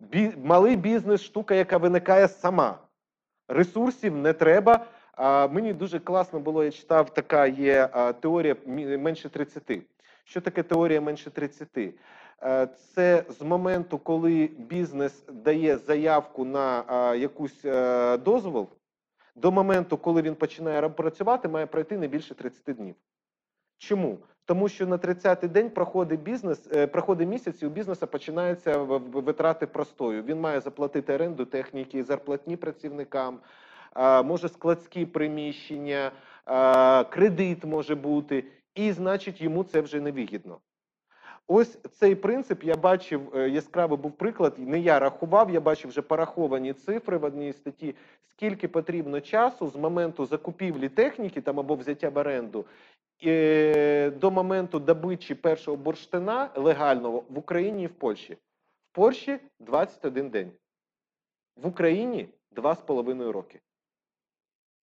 [0.00, 2.78] Бі- малий бізнес штука, яка виникає сама.
[3.48, 4.86] Ресурсів не треба.
[5.12, 7.88] А, мені дуже класно було, я читав, така є
[8.20, 8.56] теорія
[8.98, 9.82] менше 30.
[10.24, 11.94] Що таке теорія менше 30?
[12.42, 16.84] Е, Це з моменту, коли бізнес дає заявку на
[17.14, 18.68] якусь е, дозвол,
[19.34, 22.94] до моменту, коли він починає працювати, має пройти не більше 30 днів.
[23.80, 24.18] Чому?
[24.44, 29.66] Тому що на 30-й день проходить бізнес, е, проходить місяць, і у бізнесу починаються витрати
[29.66, 30.22] простою.
[30.22, 33.38] Він має заплатити оренду техніки, зарплатні працівникам,
[34.24, 36.12] може складські приміщення,
[37.10, 40.58] кредит може бути, і значить йому це вже невигідно.
[41.52, 44.54] Ось цей принцип я бачив е, яскравий був приклад.
[44.58, 47.94] Не я рахував, я бачив вже пораховані цифри в одній статті,
[48.26, 52.64] скільки потрібно часу з моменту закупівлі техніки там або взяття в оренду
[53.24, 58.34] е, до моменту добичі першого бурштина легального в Україні і в Польщі.
[58.34, 60.52] В Польщі 21 день.
[61.56, 63.60] В Україні 2,5 роки.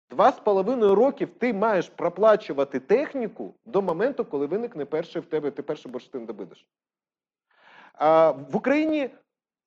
[0.10, 5.52] Два з половиною років ти маєш проплачувати техніку до моменту, коли виникне перший в тебе,
[5.52, 6.68] ти перший бурштин добидеш.
[7.94, 9.10] А в Україні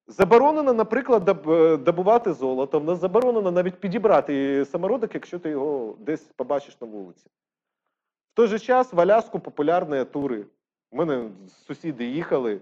[0.07, 2.81] заборонено, наприклад, е, добувати золото.
[2.81, 7.27] В нас заборонено навіть підібрати самородок, якщо ти його десь побачиш на вулиці.
[8.39, 10.47] Той же час в Аляску популярні тури.
[10.91, 11.31] У мене
[11.67, 12.61] сусіди їхали.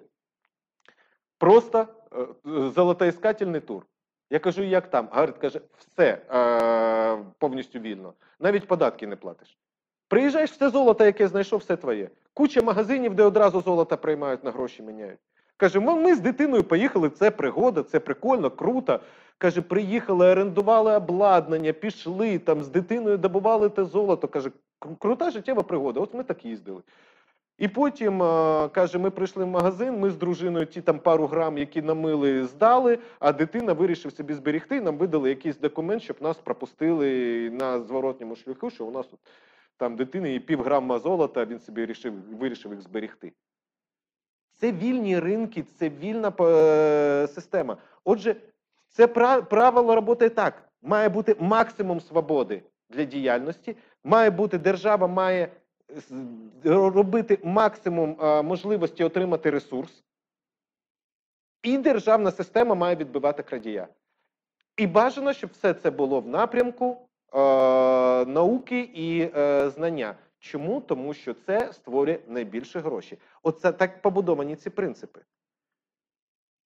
[1.38, 2.26] Просто е,
[2.70, 3.86] золотоіскательний тур.
[4.30, 5.08] Я кажу, як там?
[5.12, 8.14] Говорить, каже, все е, повністю вільно.
[8.40, 9.58] Навіть податки не платиш.
[10.08, 12.10] Приїжджаєш, все золото, яке знайшов, все твоє.
[12.34, 15.20] Куча магазинів, де одразу золото приймають на гроші міняють.
[15.56, 19.00] Каже, ми, ми з дитиною поїхали, це пригода, це прикольно, круто.
[19.38, 24.28] Каже, приїхали, орендували обладнання, пішли там з дитиною добували те золото.
[24.28, 24.52] Каже, «Кру-
[24.98, 26.00] крута життєва пригода.
[26.00, 26.82] От ми так їздили.
[27.58, 31.58] І потім, е, каже, ми прийшли в магазин, ми з дружиною ті там пару грам,
[31.58, 37.50] які намили, здали, а дитина вирішив собі зберегти, нам видали якийсь документ, щоб нас пропустили
[37.50, 39.20] на зворотньому шляху, що у нас тут
[39.76, 43.32] там дитини і пів грама золота, він собі вирішив, вирішив їх зберегти.
[44.60, 47.76] Це вільні ринки, це вільна е, система.
[48.04, 48.36] Отже,
[48.88, 49.06] це
[49.42, 50.62] правило працює так.
[50.82, 53.76] Має бути максимум свободи для діяльності,
[54.06, 55.48] має бути держава має
[56.64, 60.04] робити максимум е, можливості отримати ресурс,
[61.62, 63.88] і державна система має відбивати крадія.
[64.76, 67.38] І бажано, щоб все це було в напрямку е,
[68.24, 70.14] науки і е, знання.
[70.38, 70.80] Чому?
[70.80, 73.18] Тому що це створює найбільше гроші.
[73.42, 75.20] Оце так побудовані ці принципи.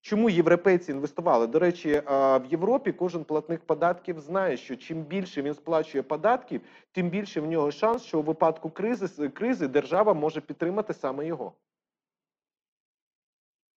[0.01, 1.47] Чому європейці інвестували?
[1.47, 2.03] До речі, е,
[2.39, 6.61] в Європі кожен платник податків знає, що чим більше він сплачує податків,
[6.93, 11.53] тим більше в нього шанс, що у випадку кризи, кризи держава може підтримати саме його.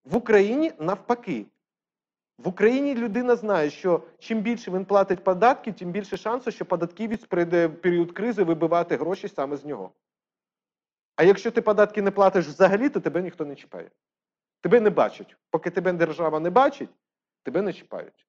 [0.05, 1.47] В Україні навпаки.
[2.39, 7.25] В Україні людина знає, що чим більше він платить податки, тим більше шансу, що податківець
[7.25, 9.93] прийде в період кризи вибивати гроші саме з нього.
[11.17, 13.91] А якщо ти податки не платиш взагалі, то тебе ніхто не чіпає.
[14.61, 15.37] Тебе не бачать.
[15.51, 16.91] Поки тебе держава не бачить,
[17.43, 18.27] тебе не чіпають.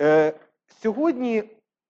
[0.00, 0.32] Е,
[0.66, 1.44] сьогодні,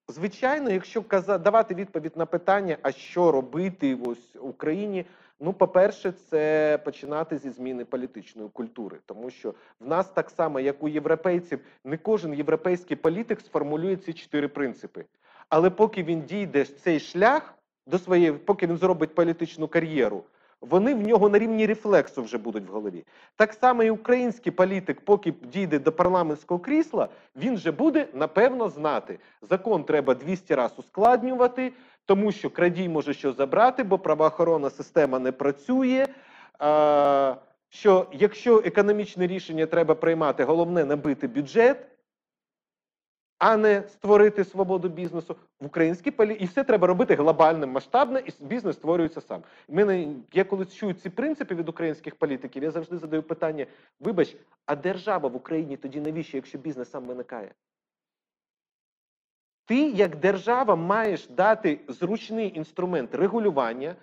[0.07, 5.05] звичайно, якщо каза, давати відповідь на питання, а що робити ось в Україні,
[5.39, 10.83] ну, по-перше, це починати зі зміни політичної культури, тому що в нас так само, як
[10.83, 15.05] у європейців, не кожен європейський політик сформулює ці чотири принципи.
[15.49, 17.53] Але поки він дійде цей шлях
[17.87, 20.23] до своєї, поки він зробить політичну кар'єру,
[20.61, 23.03] вони в нього на рівні рефлексу вже будуть в голові.
[23.35, 29.19] Так само і український політик, поки дійде до парламентського крісла, він вже буде напевно знати.
[29.41, 31.73] Закон треба 200 разів ускладнювати,
[32.05, 36.07] тому що крадій може що забрати, бо правоохоронна система не працює.
[36.59, 37.35] А,
[37.69, 41.87] що якщо економічне рішення треба приймати, головне набити бюджет,
[43.41, 46.33] а не створити свободу бізнесу в українській полі...
[46.33, 49.43] і все треба робити глобально, масштабно, і бізнес створюється сам.
[49.69, 53.65] Мене я коли чую ці принципи від українських політиків, я завжди задаю питання:
[53.99, 54.35] вибач,
[54.65, 57.53] а держава в Україні тоді навіщо, якщо бізнес сам виникає?
[59.65, 63.95] Ти, як держава, маєш дати зручний інструмент регулювання,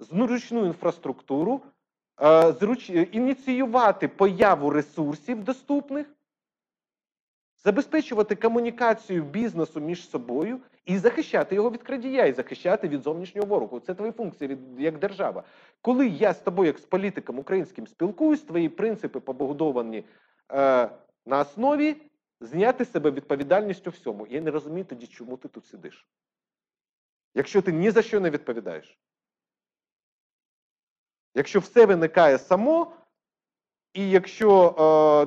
[0.00, 1.60] зручну інфраструктуру,
[2.22, 2.90] е, зруч...
[2.90, 6.06] ініціювати появу ресурсів доступних,
[7.64, 13.80] забезпечувати комунікацію бізнесу між собою і захищати його від крадія, і захищати від зовнішнього ворогу.
[13.80, 15.42] Це твої функції як держава.
[15.80, 20.04] Коли я з тобою, як з політиком українським, спілкуюсь, твої принципи побудовані
[20.52, 20.90] е,
[21.26, 21.96] на основі
[22.40, 24.26] зняти себе відповідальність у всьому.
[24.30, 26.08] Я не розумію тоді, чому ти тут сидиш.
[27.34, 28.98] Якщо ти ні за що не відповідаєш.
[31.34, 32.92] Якщо все виникає само,
[33.94, 34.74] і якщо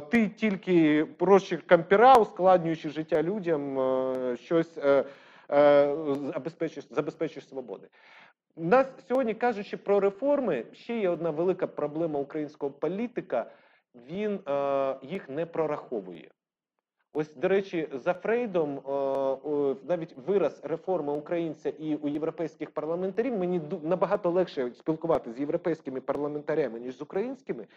[0.03, 5.05] е, ти тільки прощик кампіра, ускладнюючи життя людям, е, щось е,
[5.51, 5.95] е,
[6.34, 7.88] забезпечиш, забезпечиш свободи.
[8.55, 13.51] У нас сьогодні кажучи про реформи, ще є одна велика проблема українського політика.
[13.95, 16.32] Він е, їх не прораховує.
[17.14, 23.62] Ось, до речі, за Фрейдом е, навіть вираз реформи українця і у європейських парламентарів мені
[23.84, 27.68] набагато легше спілкуватися з європейськими парламентарями, ніж з українськими.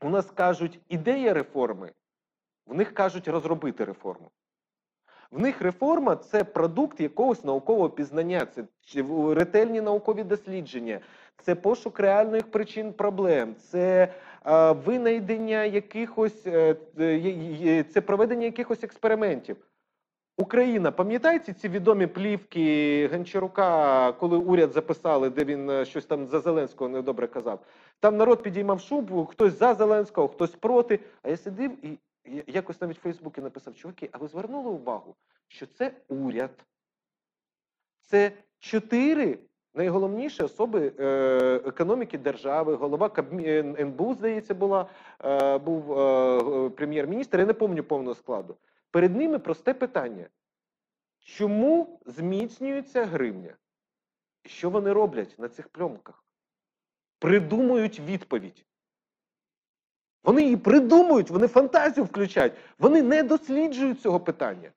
[0.00, 1.92] У нас кажуть ідея реформи,
[2.66, 4.30] в них кажуть розробити реформу.
[5.30, 8.64] В них реформа це продукт якогось наукового пізнання, це
[9.34, 11.00] ретельні наукові дослідження,
[11.42, 14.12] це пошук реальних причин проблем, це
[14.46, 19.56] е, винайдення якихось, е, е, це проведення якихось експериментів.
[20.38, 26.40] Україна, пам'ятаєте ці відомі плівки Гончарука, коли уряд записали, де він е, щось там за
[26.40, 27.60] Зеленського недобре казав?
[28.00, 31.00] Там народ підіймав шубу, хтось за Зеленського, хтось проти.
[31.22, 31.98] А я сидів і
[32.46, 35.14] якось навіть в Фейсбуці написав: чуваки, а ви звернули увагу,
[35.48, 36.50] що це уряд?
[38.00, 39.38] Це чотири
[39.74, 44.86] найголовніші особи е, економіки держави, голова е, НБУ, здається, була,
[45.64, 45.84] був
[46.76, 48.56] прем'єр-міністр, я не пам'ятаю повного складу.
[48.96, 50.28] Перед ними просте питання:
[51.18, 53.56] чому зміцнюється гривня?
[54.44, 56.24] Що вони роблять на цих пленках?
[57.18, 58.66] Придумують відповідь.
[60.24, 64.72] Вони її придумують, вони фантазію включають, вони не досліджують цього питання.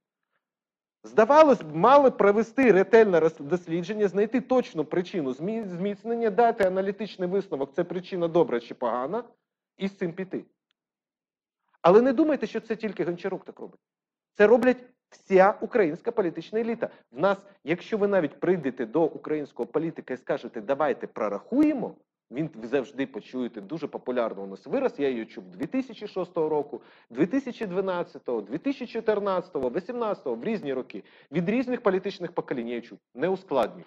[1.04, 8.28] Здавалось б, мали провести ретельне дослідження, знайти точну причину зміцнення, дати аналітичний висновок, це причина
[8.28, 9.24] добра чи погана,
[9.78, 10.46] і з цим піти.
[11.82, 13.80] Але не думайте, що це тільки Гончарук так робить.
[14.40, 14.78] Це роблять
[15.10, 16.90] вся українська політична еліта.
[17.12, 21.96] В нас, якщо ви навіть прийдете до українського політика і скажете, давайте прорахуємо,
[22.32, 24.94] він завжди почуєте дуже популярно у нас вираз.
[24.98, 31.04] Я її чув 2006 року, 2012, 2014, 2018, в різні роки.
[31.32, 33.00] Від різних політичних поколінь я чув.
[33.16, 33.86] Не ускладнюй.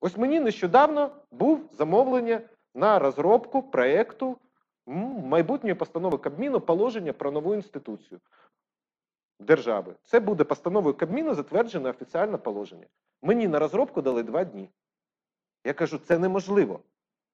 [0.00, 2.40] Ось мені нещодавно був замовлення
[2.74, 4.36] на розробку проєкту
[5.24, 8.20] майбутньої постанови Кабміну положення про нову інституцію
[9.40, 9.94] держави.
[10.02, 12.86] Це буде постановою Кабміну затверджене офіціальне положення.
[13.22, 14.70] Мені на розробку дали два дні.
[15.64, 16.80] Я кажу, це неможливо.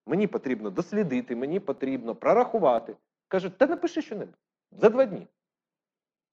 [0.07, 2.97] Мені потрібно дослідити, мені потрібно прорахувати.
[3.29, 4.39] Кажуть, та напиши що-небудь
[4.73, 5.27] за два дні.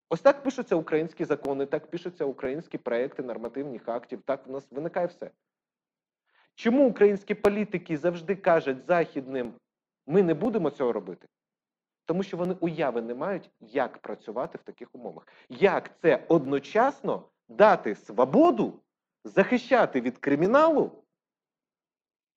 [0.10, 5.08] Ось так пишуться українські закони, так пишуться українські проекти нормативних актів, так в нас виникає
[5.08, 5.32] все.
[6.56, 9.54] Чому українські політики завжди кажуть західним,
[10.08, 11.28] ми не будемо цього робити?
[12.12, 15.28] Тому що вони уяви не мають, як працювати в таких умовах.
[15.50, 18.80] Як це одночасно дати свободу,
[19.24, 20.92] захищати від криміналу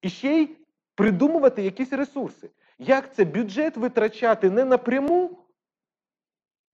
[0.02, 0.56] і ще й
[0.94, 2.50] придумувати якісь ресурси.
[2.78, 5.38] Як це бюджет витрачати не напряму,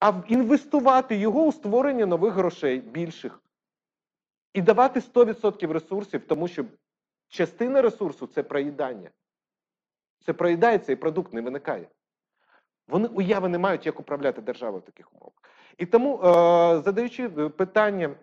[0.00, 3.42] а інвестувати його у створення нових грошей більших.
[4.54, 6.64] І давати 100% ресурсів, тому що
[7.28, 9.10] частина ресурсу це проїдання.
[10.26, 11.88] Це проїдається і продукт не виникає.
[12.90, 15.42] Вони уяви не мають, як управляти державою в таких умовах.
[15.78, 16.20] І тому, е,
[16.80, 18.14] задаючи е, питання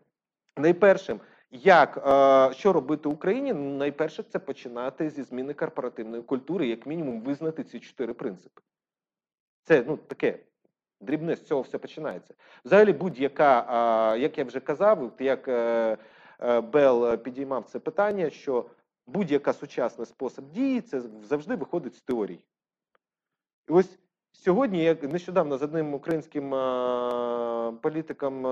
[0.57, 1.19] найпершим,
[1.51, 7.21] як е, що робити Україні, ну, найперше це починати зі зміни корпоративної культури, як мінімум
[7.21, 8.61] визнати ці чотири принципи.
[9.63, 10.39] Це ну таке
[11.01, 12.33] дрібне з цього все починається.
[12.65, 15.97] Взагалі, будь-яка, а, як я вже казав, як е,
[16.41, 18.65] е, Бел підіймав це питання, що
[19.07, 22.45] будь-яка сучасний спосіб дії, це завжди виходить з теорії.
[23.69, 23.99] І ось
[24.43, 26.49] сьогодні я нещодавно з одним українським
[27.81, 28.45] політиком,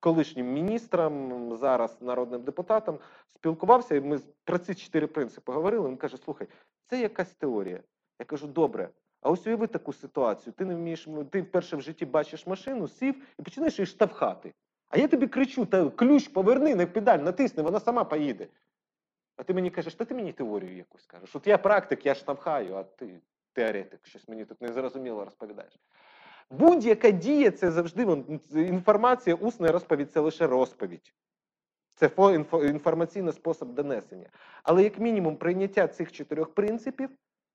[0.00, 2.98] колишнім міністром, зараз народним депутатом,
[3.34, 5.88] спілкувався, і ми про ці чотири принципи говорили.
[5.88, 6.48] Він каже: слухай,
[6.86, 7.80] це якась теорія.
[8.20, 8.88] Я кажу, добре.
[9.20, 10.52] А ось уяви таку ситуацію.
[10.52, 14.52] Ти не вмієш, ти вперше в житті бачиш машину, сів і починаєш її штовхати.
[14.88, 18.48] А я тобі кричу: та ключ поверни, не педаль, натисни, вона сама поїде.
[19.36, 21.36] А ти мені кажеш, та ти мені теорію якусь кажеш.
[21.36, 23.20] От я практик, я штовхаю, а ти
[23.54, 25.72] теоретик, щось мені тут незрозуміло розповідаєш.
[26.50, 28.02] Будь-яка дія це завжди
[28.54, 31.14] інформація, усна розповідь це лише розповідь.
[31.94, 34.28] Це фо- інфо- інформаційний спосіб донесення.
[34.62, 37.10] Але як мінімум прийняття цих чотирьох принципів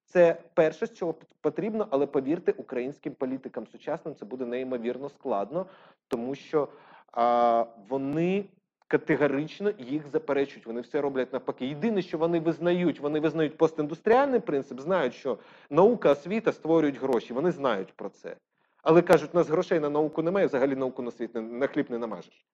[0.05, 5.65] це перше, з чого потрібно, але повірте, українським політикам сучасним це буде неймовірно складно,
[6.07, 6.67] тому що
[7.11, 8.45] а, вони
[8.89, 10.65] категорично їх заперечують.
[10.65, 11.65] Вони все роблять навпаки.
[11.65, 15.37] Єдине, що вони визнають, вони визнають постіндустріальний принцип, знають, що
[15.69, 17.33] наука, освіта створюють гроші.
[17.33, 18.35] Вони знають про це.
[18.83, 21.97] Але кажуть, у нас грошей на науку немає, взагалі науку на світ на хліб не
[21.97, 22.45] намажеш.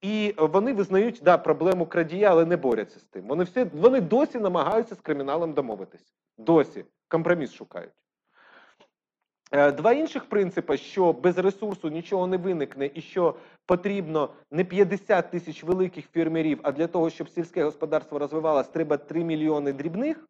[0.00, 3.26] І вони визнають да, проблему крадія, але не борються з тим.
[3.26, 6.14] Вони все, вони досі намагаються з криміналом домовитись.
[6.38, 7.92] Досі компроміс шукають.
[9.50, 13.34] Е, Два інших принципи, що без ресурсу нічого не виникне, і що
[13.66, 19.24] потрібно не 50 тисяч великих фермерів, а для того, щоб сільське господарство розвивалося, треба 3
[19.24, 20.28] мільйони дрібних.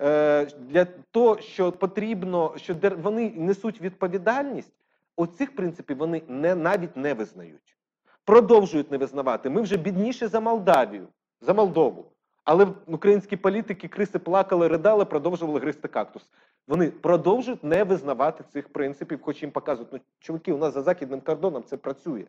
[0.00, 4.74] Е, Для того, що потрібно, що вони несуть відповідальність,
[5.16, 7.76] оцих принципів вони не, навіть не визнають.
[8.24, 9.50] Продовжують не визнавати.
[9.50, 11.08] Ми вже бідніші за Молдавію,
[11.40, 12.12] за Молдову.
[12.44, 16.22] Але українські політики криси плакали, ридали, продовжували гристи кактус.
[16.68, 21.20] Вони продовжують не визнавати цих принципів, хоч їм показують, ну, чуваки, у нас за західним
[21.20, 22.24] кордоном це працює.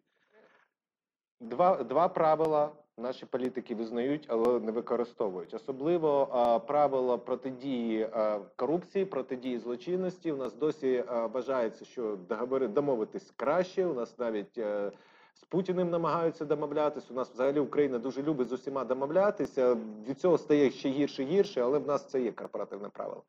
[1.40, 5.54] Два, два правила наші політики визнають, але не використовують.
[5.54, 10.32] Особливо а, правила протидії а, корупції, протидії злочинності.
[10.32, 13.86] У нас досі а, вважається, що договори домовитись краще.
[13.86, 14.92] У нас навіть е,
[15.34, 17.08] з Путіним намагаються домовлятися.
[17.10, 19.78] У нас взагалі Україна дуже любить з усіма домовлятися.
[20.08, 23.24] Від цього стає ще гірше гірше, але в нас це є корпоративне правило.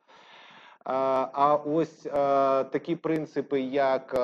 [0.84, 2.02] А, ось
[2.72, 4.14] такі принципи, як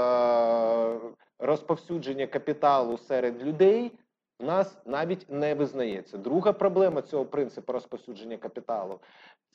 [1.39, 3.93] розповсюдження капіталу серед людей,
[4.41, 6.19] в нас навіть не визнається.
[6.19, 9.01] Друга проблема цього принципу розповсюдження капіталу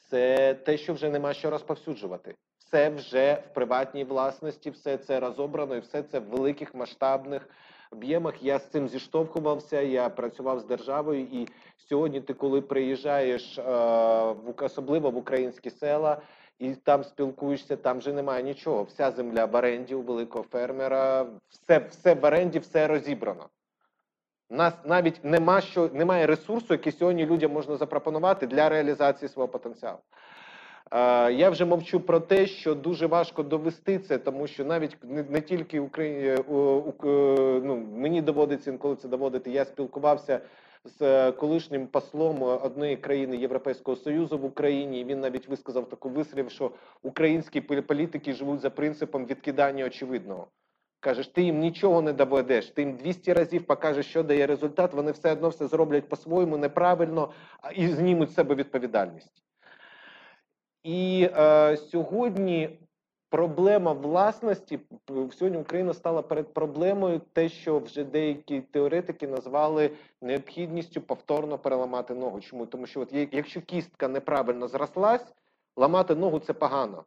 [0.10, 2.36] це те, що вже нема що розповсюджувати.
[2.58, 7.50] Все вже в приватній власності, все це розобрано і все це в великих масштабних
[7.92, 8.44] об'ємах.
[8.44, 9.82] Я з цим зіштовхувався.
[9.82, 11.48] Я працював з державою, і
[11.90, 13.64] сьогодні ти, коли приїжджаєш, е,
[14.58, 16.22] особливо в українські села,
[16.60, 18.84] і там спілкуєшся, там вже немає нічого.
[18.84, 23.50] Вся земля в оренді у великого фермера, все, все в оренді, все розібрано.
[24.50, 29.48] У нас навіть нема що, немає ресурсу, який сьогодні людям можна запропонувати для реалізації свого
[29.48, 29.98] потенціалу.
[30.92, 35.24] Е, Я вже мовчу про те, що дуже важко довести це, тому що навіть не,
[35.24, 36.44] не тільки Україні,
[37.66, 39.52] ну, мені доводиться інколи це доводити.
[39.52, 40.40] Я спілкувався
[40.86, 45.04] з е, колишнім послом однієї країни Європейського Союзу в Україні.
[45.04, 46.72] Він навіть висказав таку вислів, що
[47.02, 50.48] українські політики живуть за принципом відкидання очевидного.
[51.00, 55.12] Кажеш, ти їм нічого не доведеш, ти їм 200 разів покажеш, що дає результат, вони
[55.12, 57.32] все одно все зроблять по-своєму неправильно
[57.76, 59.44] і знімуть з себе відповідальність.
[60.84, 62.80] І е, сьогодні
[63.34, 71.02] проблема власності п- сьогодні Україна стала перед проблемою, те, що вже деякі теоретики назвали необхідністю
[71.02, 72.42] повторно переламати ногу.
[72.42, 72.66] Чому?
[72.66, 75.34] Тому що от якщо кістка неправильно зрослась,
[75.78, 77.04] ламати ногу це погано.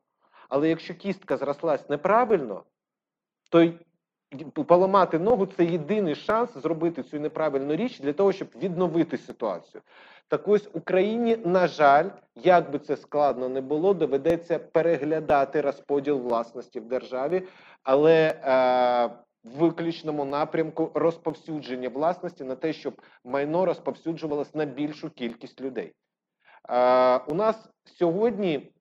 [0.49, 2.63] Але якщо кістка зрослась неправильно,
[3.51, 3.73] то
[4.67, 9.83] поламати ногу це єдиний шанс зробити цю неправильну річ для того, щоб відновити ситуацію.
[10.29, 16.81] Так ось Україні, на жаль, як би це складно не було, доведеться переглядати розподіл власності
[16.81, 17.43] в державі,
[17.83, 19.07] але е,
[19.45, 25.93] в виключному напрямку розповсюдження власності на те, щоб майно розповсюджувалось на більшу кількість людей.
[26.69, 28.73] Е, у нас сьогодні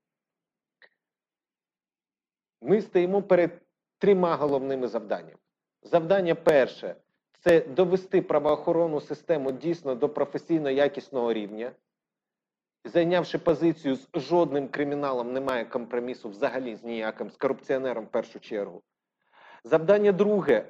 [2.62, 3.65] ми стоїмо перед
[4.06, 5.38] трьома головними завданнями.
[5.84, 6.96] Завдання перше
[7.40, 11.72] це довести правоохоронну систему дійсно до професійно якісного рівня.
[12.84, 18.82] Зайнявши позицію з жодним криміналом, немає компромісу взагалі з ніяким, з корупціонером в першу чергу.
[19.64, 20.66] Завдання друге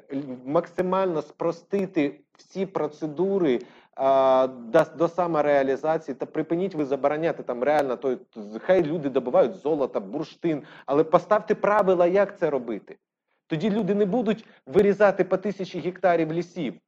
[0.45, 3.59] максимально спростити всі процедури
[3.95, 8.17] а, до, до самореалізації та припиніть ви забороняти там реально той,
[8.61, 12.97] хай люди добувають золото, бурштин, але поставте правила, як це робити.
[13.47, 16.79] Тоді люди не будуть вирізати по тисячі гектарів лісів.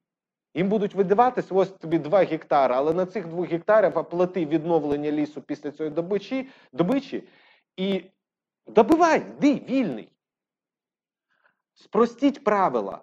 [0.54, 5.42] Їм будуть видаватись ось тобі 2 гектари, але на цих 2 гектарах оплати відновлення лісу
[5.42, 7.28] після цієї добичі, добичі
[7.76, 8.04] і
[8.66, 10.12] добивай, йди, вільний.
[11.74, 13.02] Спростіть правила.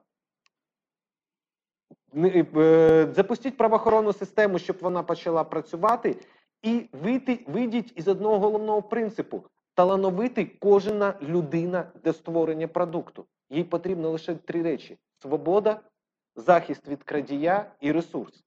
[2.15, 6.17] Е, Запустіть правоохоронну систему, щоб вона почала працювати,
[6.61, 9.43] і вийти, вийдіть із одного головного принципу:
[9.75, 13.25] талановитий кожна людина для створення продукту.
[13.49, 15.81] Їй потрібно лише три речі: свобода,
[16.35, 18.43] захист від крадія і ресурс.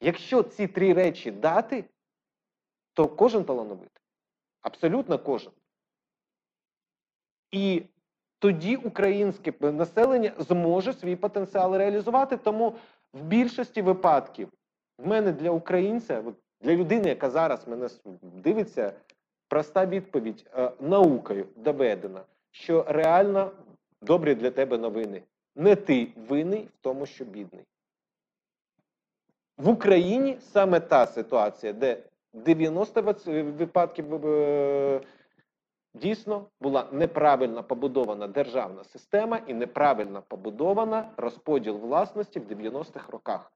[0.00, 1.84] Якщо ці три речі дати,
[2.92, 4.02] то кожен талановитий.
[4.60, 5.52] Абсолютно кожен.
[7.50, 7.82] І
[8.38, 12.36] тоді українське населення зможе свій потенціал реалізувати.
[12.36, 12.76] Тому
[13.12, 14.52] в більшості випадків
[14.98, 16.24] в мене для українця,
[16.60, 17.88] для людини, яка зараз мене
[18.22, 18.92] дивиться,
[19.50, 23.50] проста відповідь е, наукою доведена, що реально
[24.02, 25.22] добрі для тебе новини.
[25.56, 27.64] Не ти винний в тому, що бідний.
[29.58, 35.00] В Україні саме та ситуація, де 90 виц- випадків е,
[35.94, 43.52] дійсно була неправильно побудована державна система і неправильно побудована розподіл власності в 90-х роках.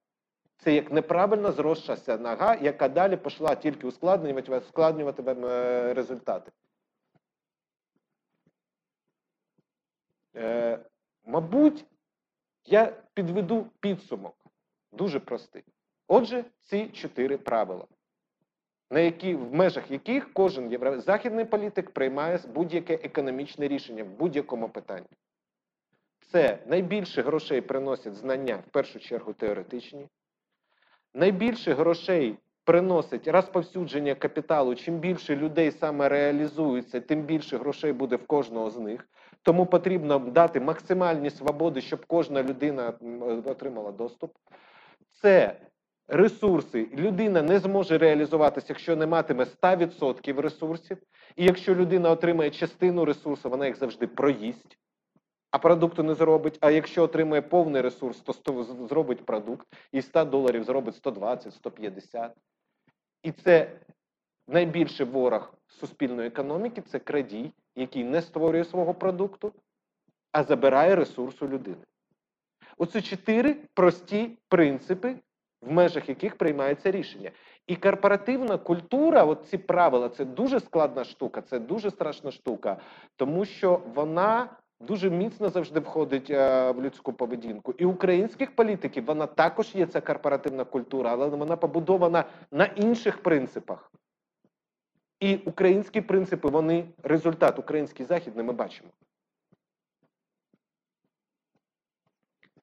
[0.56, 6.52] Це як неправильно зросшася нога, яка далі пішла тільки ускладнювати, ускладнювати е, результати.
[10.36, 10.78] Е,
[11.26, 11.84] мабуть,
[12.64, 14.34] я підведу підсумок.
[14.92, 15.64] Дуже простий.
[16.08, 17.86] Отже, ці чотири правила,
[18.90, 25.06] на які, в межах яких кожен західний політик приймає будь-яке економічне рішення в будь-якому питанні.
[26.32, 30.08] Це найбільше грошей приносять знання, в першу чергу теоретичні.
[31.14, 34.74] Найбільше грошей приносить розповсюдження капіталу.
[34.74, 39.08] Чим більше людей саме реалізується, тим більше грошей буде в кожного з них.
[39.42, 42.92] Тому потрібно дати максимальні свободи, щоб кожна людина
[43.46, 44.32] отримала доступ.
[45.22, 45.60] Це
[46.08, 46.88] ресурси.
[46.96, 50.98] Людина не зможе реалізуватися, якщо не матиме 100% ресурсів.
[51.36, 54.78] І якщо людина отримає частину ресурсу, вона їх завжди проїсть,
[55.54, 56.58] а продукту не зробить.
[56.60, 60.96] А якщо отримує повний ресурс, то сто- з- зробить продукт і з 100 доларів зробить
[60.96, 62.32] 120, 150.
[63.22, 63.70] І це
[64.48, 69.52] найбільший ворог суспільної економіки це крадій, який не створює свого продукту,
[70.32, 71.84] а забирає ресурс у людини.
[72.78, 75.16] Оце чотири прості принципи,
[75.62, 77.30] в межах яких приймається рішення.
[77.66, 82.76] І корпоративна культура, от ці правила, це дуже складна штука, це дуже страшна штука,
[83.16, 84.48] тому що вона
[84.80, 87.72] дуже міцно завжди входить е, в людську поведінку.
[87.72, 93.92] І українських політиків вона також є ця корпоративна культура, але вона побудована на інших принципах.
[95.20, 98.90] І українські принципи, вони результат, український західний ми бачимо.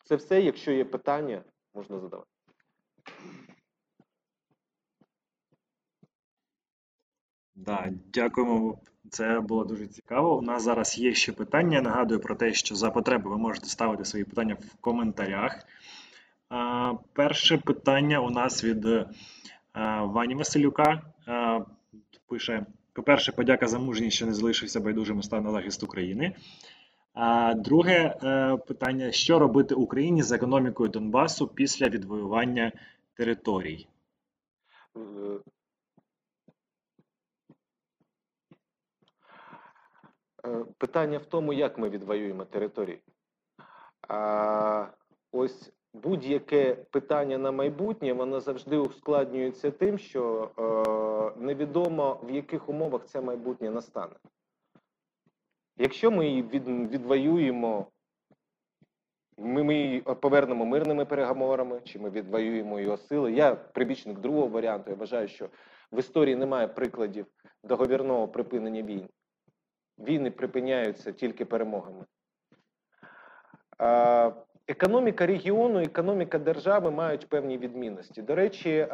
[0.03, 1.43] Це все, якщо є питання,
[1.73, 2.29] можна задавати.
[7.55, 8.79] Да, дякуємо.
[9.11, 10.37] Це було дуже цікаво.
[10.37, 11.81] У нас зараз є ще питання.
[11.81, 15.67] Нагадую про те, що за потреби ви можете ставити свої питання в коментарях.
[17.13, 18.85] Перше питання у нас від
[19.73, 21.01] а, Вані Василюка.
[21.27, 21.59] А,
[22.27, 26.35] пише: по-перше, подяка за мужність, що не залишився байдужим і став на захист України.
[27.13, 32.71] А друге е, питання: що робити Україні з економікою Донбасу після відвоювання
[33.17, 33.87] територій?
[34.97, 35.39] Е, Е,
[40.77, 43.01] Питання в тому, як ми відвоюємо території.
[44.07, 44.87] А
[45.31, 53.05] ось будь-яке питання на майбутнє, воно завжди ускладнюється тим, що е, невідомо в яких умовах
[53.05, 54.15] це майбутнє настане.
[55.77, 57.87] Якщо ми її від, відвоюємо,
[59.37, 63.31] ми, ми її повернемо мирними переговорами, чи ми відвоюємо його сили.
[63.31, 64.89] Я прибічник другого варіанту.
[64.89, 65.49] Я вважаю, що
[65.91, 67.25] в історії немає прикладів
[67.63, 69.09] договірного припинення війн.
[69.99, 72.05] Війни припиняються тільки перемогами.
[74.67, 78.21] Економіка регіону, економіка держави мають певні відмінності.
[78.21, 78.87] До речі,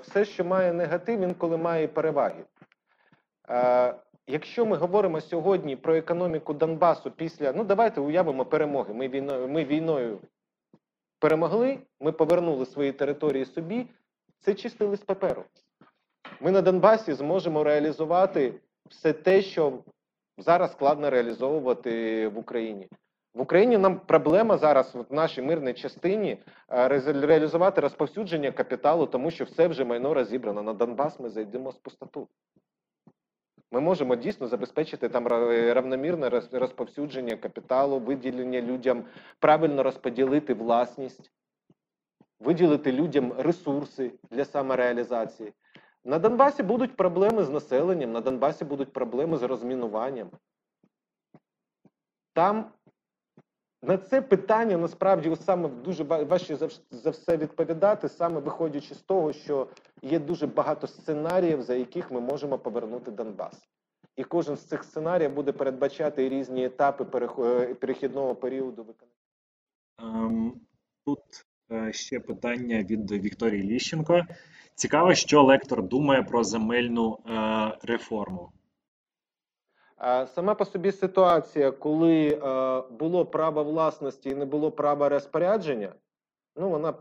[0.00, 2.44] все, що має негатив, інколи має переваги.
[4.26, 8.94] Якщо ми говоримо сьогодні про економіку Донбасу після, ну давайте уявимо перемоги.
[8.94, 10.18] Ми війною, ми війною
[11.18, 13.86] перемогли, ми повернули свої території собі.
[14.40, 15.44] Це чистий лист паперу.
[16.40, 18.54] Ми на Донбасі зможемо реалізувати
[18.88, 19.72] все те, що
[20.38, 22.88] зараз складно реалізовувати в Україні.
[23.34, 26.38] В Україні нам проблема зараз в нашій мирній частині
[26.72, 30.62] е, реалізувати розповсюдження капіталу, тому що все вже майно розібрано.
[30.62, 32.28] На Донбас ми зайдемо з пустоту.
[33.72, 39.04] Ми можемо дійсно забезпечити там равномірне роз- розповсюдження капіталу, виділення людям,
[39.38, 41.30] правильно розподілити власність.
[42.40, 45.52] виділити людям ресурси для самореалізації.
[46.06, 50.30] На Донбасі будуть проблеми з населенням, на Донбасі будуть проблеми з розмінуванням.
[52.32, 52.70] Там
[53.82, 56.56] на це питання насправді саме дуже важче
[56.90, 59.68] за, все відповідати, саме виходячи з того, що
[60.02, 63.68] є дуже багато сценаріїв, за яких ми можемо повернути Донбас.
[64.16, 67.04] І кожен з цих сценаріїв буде передбачати різні етапи
[67.38, 70.26] е, перехідного періоду виконання.
[70.26, 70.60] Ем,
[71.06, 74.22] Тут е, ще питання від Вікторії Ліщенко.
[74.76, 78.50] Цікаво, що лектор думає про земельну е, реформу.
[79.96, 85.92] А Сама по собі ситуація, коли е, було право власності і не було права розпорядження,
[86.56, 86.94] ну вона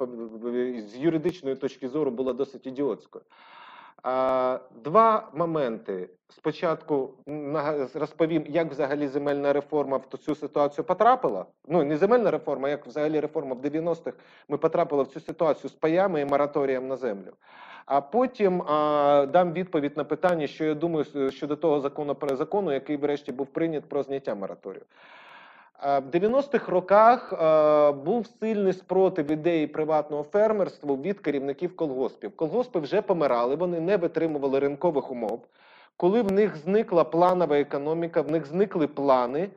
[0.87, 3.25] з юридичної точки зору була досить ідіотською.
[4.05, 6.09] Два моменти.
[6.29, 7.09] Спочатку
[7.95, 11.45] розповім, як взагалі земельна реформа в цю ситуацію потрапила.
[11.67, 14.17] Ну, не земельна реформа, як взагалі реформа в 90-х
[14.49, 17.33] ми потрапили в цю ситуацію з паями і мораторієм на землю.
[17.85, 22.97] А потім а, дам відповідь на питання, що я думаю щодо того закону закону, який
[22.97, 24.83] врешті був прийнят про зняття мораторію.
[25.83, 27.33] В 90-х роках
[28.03, 32.35] був сильний спротив ідеї приватного фермерства від керівників колгоспів.
[32.35, 35.45] Колгоспи вже помирали, вони не витримували ринкових умов.
[35.97, 39.49] Коли в них зникла планова економіка, в них зникли плани,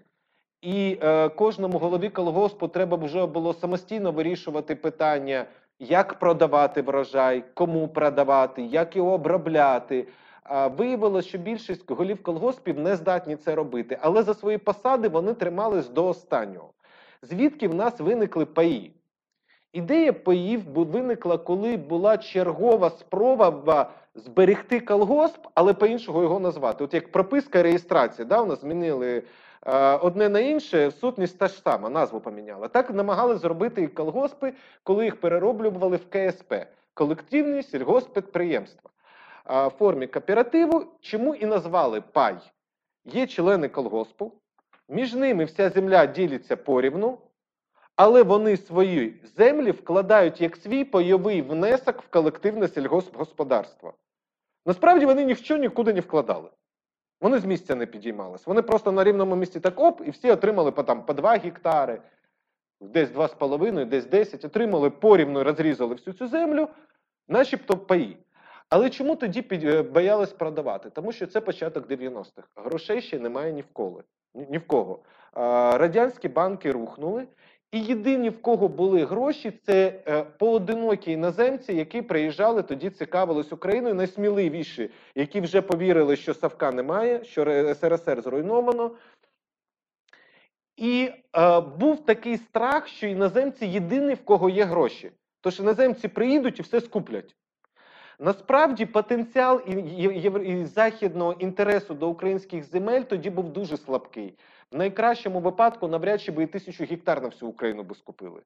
[0.63, 5.45] і е, кожному голові колгоспу треба вже було самостійно вирішувати питання,
[5.79, 10.07] як продавати врожай, кому продавати, як його обробляти.
[10.49, 15.35] А, Виявилося, що більшість голів колгоспів не здатні це робити, але за свої посади вони
[15.35, 16.71] тримались до останнього.
[17.23, 18.93] Звідки в нас виникли паї?
[19.73, 26.85] Ідея паїв виникла, коли була чергова спроба зберегти колгосп, але по-іншому його назвати.
[26.85, 29.23] От як прописка реєстрація, да, у нас змінили
[29.67, 32.69] е, одне на інше, сутність та ж сама, назву поміняла.
[32.69, 36.55] Так намагалися зробити і колгоспи, коли їх перероблювали в КСП
[36.95, 38.91] колективні сільгосппідприємства
[39.79, 42.37] формі кооперативу, чому і назвали пай.
[43.05, 44.33] Є члени колгоспу,
[44.89, 47.19] між ними вся земля ділиться порівну,
[47.97, 53.95] але вони свої землі вкладають як свій пайовий внесок в колективне сільгоспгосподарство.
[54.67, 56.51] Насправді вони ні в що нікуди не вкладали.
[57.21, 58.47] Вони з місця не підіймались.
[58.47, 62.03] Вони просто на рівному місці так оп, і всі отримали по, там, по 2 гектари,
[62.81, 66.69] десь 2,5, десь 10, отримали порівну, розрізали всю цю землю,
[67.29, 68.17] начебто паї.
[68.71, 70.91] Але чому тоді під, е, боялись продавати?
[70.91, 72.49] Тому що це початок 90-х.
[72.57, 74.03] Грошей ще немає ні в коли.
[74.35, 74.99] Ні, в кого.
[75.79, 77.27] Радянські банки рухнули,
[77.73, 83.95] і єдині, в кого були гроші, це е, поодинокі іноземці, які приїжджали тоді, цікавились Україною,
[83.95, 88.91] найсміливіші, які вже повірили, що Савка немає, що СРСР зруйновано.
[90.77, 95.13] І е, був такий страх, що іноземці єдині, в кого є гроші.
[95.41, 97.37] Тож іноземці приїдуть і все скуплять.
[98.21, 104.35] Насправді потенціал і, західного інтересу до українських земель тоді був дуже слабкий.
[104.73, 108.41] В найкращому випадку навряд чи би і тисячу гектар на всю Україну би скупили.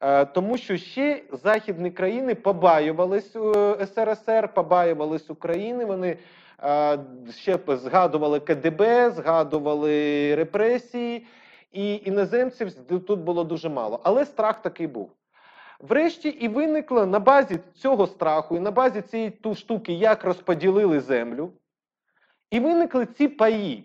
[0.00, 5.84] Е, тому що ще західні країни побаювались е, СРСР, побаювались України.
[5.84, 6.16] Вони
[6.62, 6.98] е,
[7.30, 11.26] ще згадували КДБ, згадували репресії,
[11.72, 12.72] і іноземців
[13.06, 14.00] тут було дуже мало.
[14.02, 15.10] Але страх такий був.
[15.80, 21.00] Врешті і виникло на базі цього страху і на базі цієї ту штуки, як розподілили
[21.00, 21.52] землю,
[22.50, 23.84] і виникли ці паї,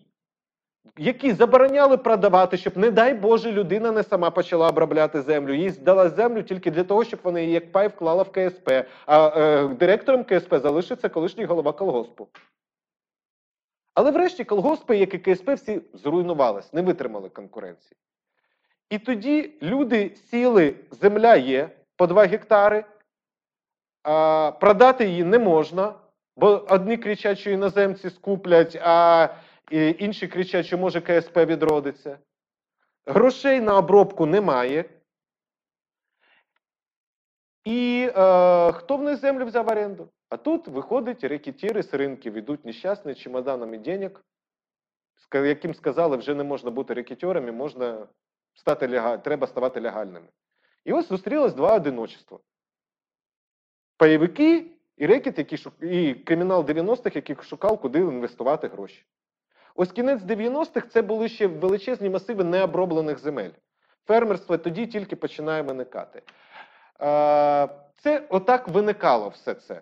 [0.98, 5.54] які забороняли продавати, щоб, не дай Боже, людина не сама почала обробляти землю.
[5.54, 8.70] Їй здала землю тільки для того, щоб вона її як пай вклала в КСП.
[9.06, 12.28] А е, директором КСП залишиться колишній голова колгоспу.
[13.94, 17.98] Але врешті колгоспи, як і КСП, всі зруйнувались, не витримали конкуренції.
[18.90, 22.86] І тоді люди сіли, земля є по 2 гектари,
[24.04, 25.94] а, продати її не можна,
[26.38, 29.28] бо одні кричать, що іноземці скуплять, а
[29.72, 32.18] інші кричать, що може КСП відродиться.
[33.06, 34.86] Грошей на обробку немає.
[37.66, 40.10] І е, хто в них землю взяв оренду?
[40.30, 44.24] А тут виходять рекетіри з ринків, ідуть нещасні чемоданами денег,
[45.34, 48.08] яким сказали, вже не можна бути рекетьорами, можна
[48.54, 50.28] стати треба ставати легальними.
[50.86, 52.40] І ось зустрілось два одиночества.
[53.98, 55.74] Пайовики і рекет, які шук...
[55.82, 59.06] і кримінал 90-х, який шукав, куди інвестувати гроші.
[59.76, 63.52] Ось кінець 90-х це були ще величезні масиви необроблених земель.
[64.08, 66.22] Фермерство тоді тільки починає виникати.
[67.98, 69.82] Це отак виникало все це.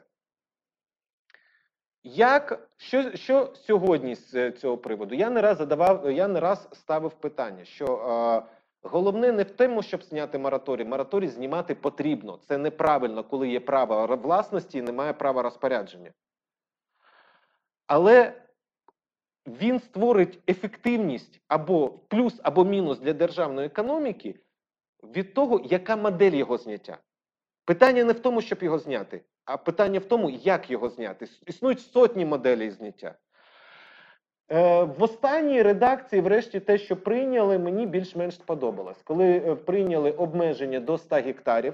[2.04, 5.16] Як, що, що сьогодні з е, цього приводу?
[5.16, 8.44] Я не раз задавав, я не раз ставив питання, що
[8.84, 10.86] Головне не в тому, щоб зняти мораторій.
[10.86, 12.40] Мораторій знімати потрібно.
[12.48, 16.12] Це неправильно, коли є право власності і немає права розпорядження.
[17.88, 18.42] Але
[19.48, 24.40] він створить ефективність або плюс, або мінус для державної економіки
[25.04, 26.98] від того, яка модель його зняття.
[27.66, 31.28] Питання не в тому, щоб його зняти, а питання в тому, як його зняти.
[31.46, 33.16] Існують сотні моделей зняття.
[34.54, 39.02] Е, в останній редакції, врешті, те, що прийняли, мені більш-менш сподобалось.
[39.04, 41.74] Коли е, прийняли обмеження до 100 гектарів,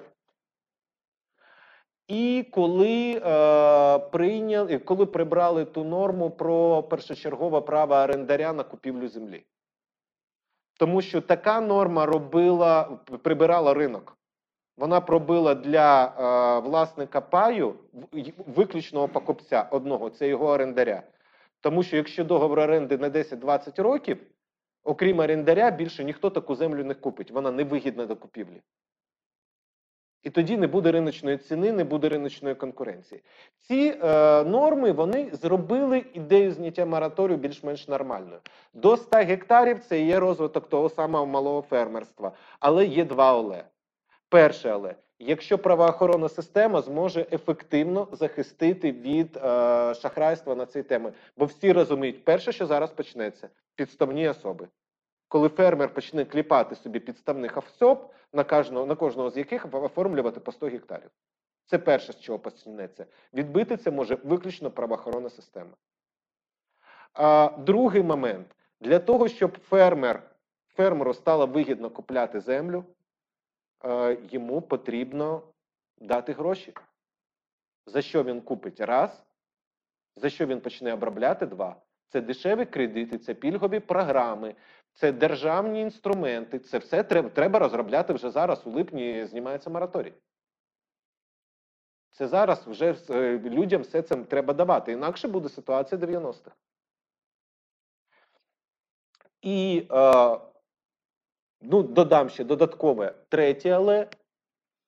[2.07, 9.43] і коли, е, прийняли, коли прибрали ту норму про першочергове право орендаря на купівлю землі.
[10.77, 14.17] Тому що така норма робила, прибирала ринок.
[14.77, 17.75] Вона пробила для е, власника паю
[18.47, 21.03] виключного покупця одного, це його орендаря.
[21.61, 24.17] Тому що якщо договор оренди на 10-20 років,
[24.83, 27.31] окрім орендаря, більше ніхто таку землю не купить.
[27.31, 28.61] Вона невигідна до купівлі.
[30.23, 33.23] І тоді не буде риночної ціни, не буде риночної конкуренції.
[33.57, 38.39] Ці е, норми вони зробили ідею зняття мораторію більш-менш нормальною.
[38.73, 43.63] До 100 гектарів це є розвиток того самого малого фермерства, але є два але.
[44.29, 49.41] Перше, але якщо правоохоронна система зможе ефективно захистити від е,
[49.93, 54.67] шахрайства на цій темі, бо всі розуміють, перше, що зараз почнеться, підставні особи.
[55.27, 60.51] Коли фермер почне кліпати собі підставних особ, на кожного, на кожного з яких оформлювати по
[60.51, 61.09] 100 гектарів.
[61.65, 63.05] Це перше, з чого почнеться.
[63.33, 65.71] Відбити це може виключно правоохоронна система.
[67.13, 68.47] А, другий момент:
[68.81, 70.23] для того, щоб фермер,
[70.75, 72.85] фермеру стало вигідно купляти землю,
[74.31, 75.41] йому потрібно
[75.97, 76.73] дати гроші.
[77.85, 78.79] За що він купить?
[78.79, 79.23] Раз.
[80.15, 81.45] За що він почне обробляти?
[81.45, 81.75] Два.
[82.07, 84.55] Це дешеві кредити, це пільгові програми,
[84.93, 86.59] це державні інструменти.
[86.59, 88.67] Це все треба, треба розробляти вже зараз.
[88.67, 90.13] У липні знімається мораторій.
[92.11, 94.91] Це зараз вже е, людям все це треба давати.
[94.91, 96.55] Інакше буде ситуація 90-х.
[99.41, 100.39] І е,
[101.61, 104.07] ну, додам ще додаткове третє, але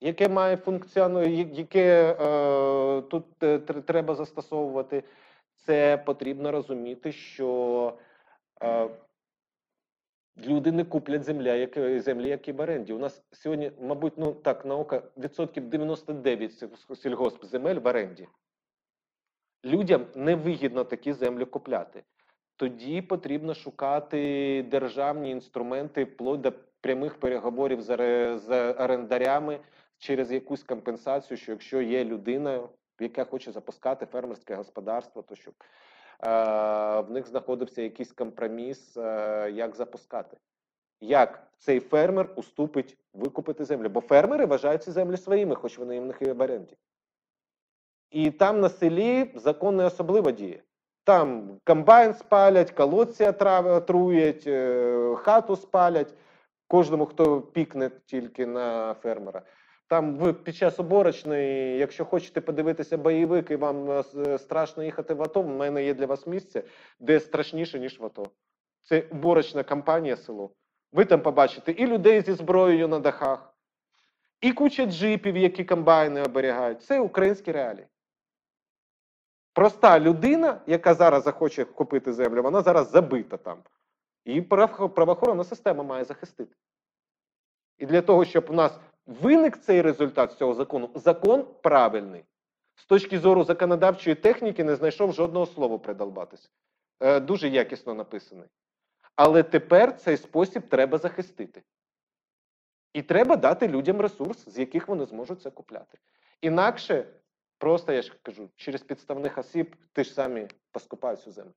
[0.01, 5.03] яке має функціону, яке е, тут е, треба застосовувати,
[5.55, 7.97] це потрібно розуміти, що
[8.63, 8.89] е,
[10.37, 12.93] люди не куплять земля, як, землі, які в оренді.
[12.93, 18.27] У нас сьогодні, мабуть, ну так, наука відсотків 99 сіль- сільгоспземель в оренді.
[19.65, 22.03] Людям невигідно такі землі купляти.
[22.61, 26.51] Тоді потрібно шукати державні інструменти вплоть до
[26.81, 29.59] прямих переговорів з, орендарями
[29.97, 36.27] через якусь компенсацію, що якщо є людина, яка хоче запускати фермерське господарство, то щоб е,
[37.01, 40.37] в них знаходився якийсь компроміс, е, як запускати.
[40.99, 43.89] Як цей фермер уступить викупити землю?
[43.89, 46.77] Бо фермери вважають ці землі своїми, хоч вони в них і в оренді.
[48.11, 50.63] І там на селі закон не особливо діє.
[51.11, 56.13] Там комбайн спалять, колодці отруять, е, хату спалять.
[56.67, 59.41] Кожному, хто пікне тільки на фермера.
[59.87, 65.23] Там ви під час оборочної, якщо хочете подивитися бойовик і вам е, страшно їхати в
[65.23, 66.63] АТО, в мене є для вас місце,
[66.99, 68.25] де страшніше, ніж в АТО.
[68.81, 70.51] Це уборочна кампанія село.
[70.91, 73.53] Ви там побачите і людей зі зброєю на дахах,
[74.41, 76.83] і куча джипів, які комбайни оберігають.
[76.83, 77.87] Це українські реалії.
[79.53, 83.63] Проста людина, яка зараз захоче купити землю, вона зараз забита там.
[84.25, 86.55] І прав- правоохоронна система має захистити.
[87.77, 92.25] І для того, щоб у нас виник цей результат з цього закону, закон правильний.
[92.75, 96.49] З точки зору законодавчої техніки не знайшов жодного слова придолбатися.
[96.99, 98.47] Е, дуже якісно написаний.
[99.15, 101.63] Але тепер цей спосіб треба захистити.
[102.93, 105.97] І треба дати людям ресурс, з яких вони зможуть це купляти.
[106.41, 107.07] Інакше,
[107.61, 111.51] просто я ж кажу, через підставних осіб ти ж самі поскупають цю землю.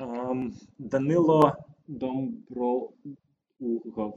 [0.00, 1.56] Ем, Данило
[1.88, 2.92] Домброгов,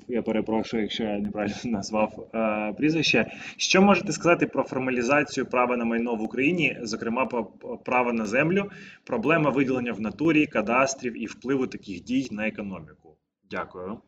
[0.07, 3.31] я перепрошую, якщо я неправильно назвав е, прізвище.
[3.57, 7.45] Що можете сказати про формалізацію права на майно в Україні, зокрема про
[7.85, 8.71] право на землю,
[9.03, 13.17] проблема виділення в натурі, кадастрів і впливу таких дій на економіку?
[13.51, 14.01] Дякую.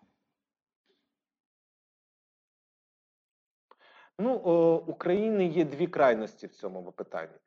[4.19, 7.37] Ну, о, України є дві крайності в цьому питанні.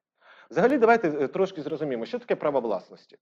[0.50, 3.18] Взагалі, давайте е, трошки зрозуміємо, що таке право власності.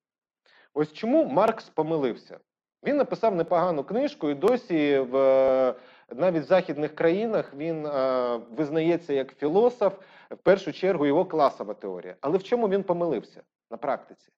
[0.74, 2.38] Ось чому Маркс помилився.
[2.84, 5.74] Він написав непогану книжку, і досі в е,
[6.14, 9.98] навіть в західних країнах він е, визнається як філософ,
[10.30, 12.16] в першу чергу його класова теорія.
[12.20, 14.32] Але в чому він помилився на практиці?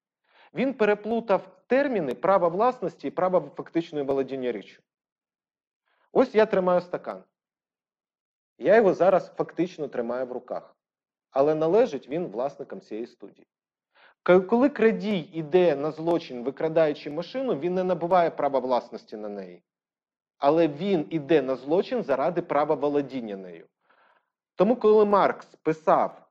[0.53, 4.81] Він переплутав терміни права власності і права фактичної володіння річчю.
[6.11, 7.23] Ось я тримаю стакан.
[8.57, 10.75] Я його зараз фактично тримаю в руках.
[11.31, 13.47] Але належить він власникам цієї студії.
[14.23, 19.63] Коли крадій іде на злочин, викрадаючи машину, він не набуває права власності на неї.
[20.37, 23.67] Але він іде на злочин заради права володіння нею.
[24.55, 26.26] Тому, коли Маркс писав,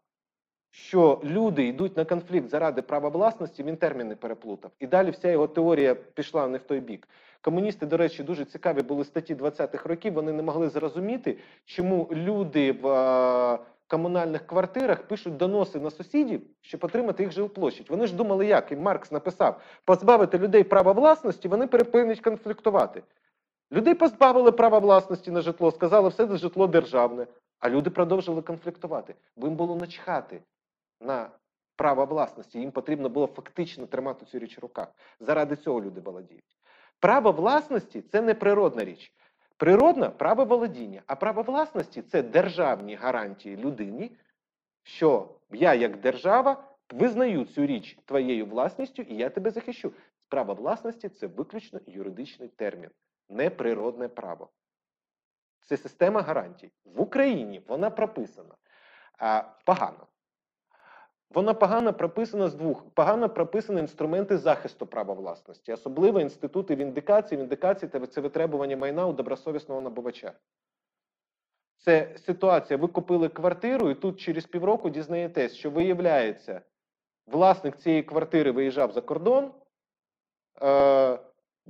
[0.71, 4.71] що люди йдуть на конфлікт заради права власності, він терміни переплутав.
[4.81, 7.09] І далі вся його теорія пішла не в той бік.
[7.41, 10.13] Комуністи, до речі, дуже цікаві були статті 20-х років.
[10.13, 16.85] Вони не могли зрозуміти, чому люди в е, комунальних квартирах пишуть доноси на сусідів, щоб
[16.85, 17.91] отримати їх жилплощадь.
[17.91, 23.03] Вони ж думали, як і Маркс написав: позбавити людей права власності, вони припинять конфліктувати.
[23.73, 27.27] Людей позбавили права власності на житло, сказали, все це житло державне.
[27.59, 29.15] А люди продовжили конфліктувати.
[29.37, 30.41] Бо їм було начхати
[31.01, 31.31] на
[31.77, 32.61] право власності.
[32.61, 34.89] Їм потрібно було фактично тримати цю річ в руках.
[35.21, 36.57] Заради цього люди володіють.
[37.01, 39.13] Право власності це не природна річ.
[39.57, 44.17] Природна право володіння, а право власності це державні гарантії людині,
[44.83, 49.93] що я, як держава, визнаю цю річ твоєю власністю і я тебе захищу.
[50.29, 52.91] Право власності це виключно юридичний термін,
[53.29, 54.51] не природне право.
[55.61, 56.73] Це система гарантій.
[56.85, 58.55] В Україні вона прописана
[59.19, 60.07] а, погано.
[61.31, 62.91] Вона погано прописана з двох.
[62.91, 67.41] Погано прописані інструменти захисту права власності, особливо інститути віндикації.
[67.41, 70.33] Віндикації та це витребування майна у добросовісного набувача.
[71.79, 72.77] Це ситуація.
[72.77, 76.61] Ви купили квартиру, і тут через півроку дізнаєтесь, що виявляється,
[77.27, 79.53] власник цієї квартири виїжджав за кордон.
[80.63, 81.19] Е,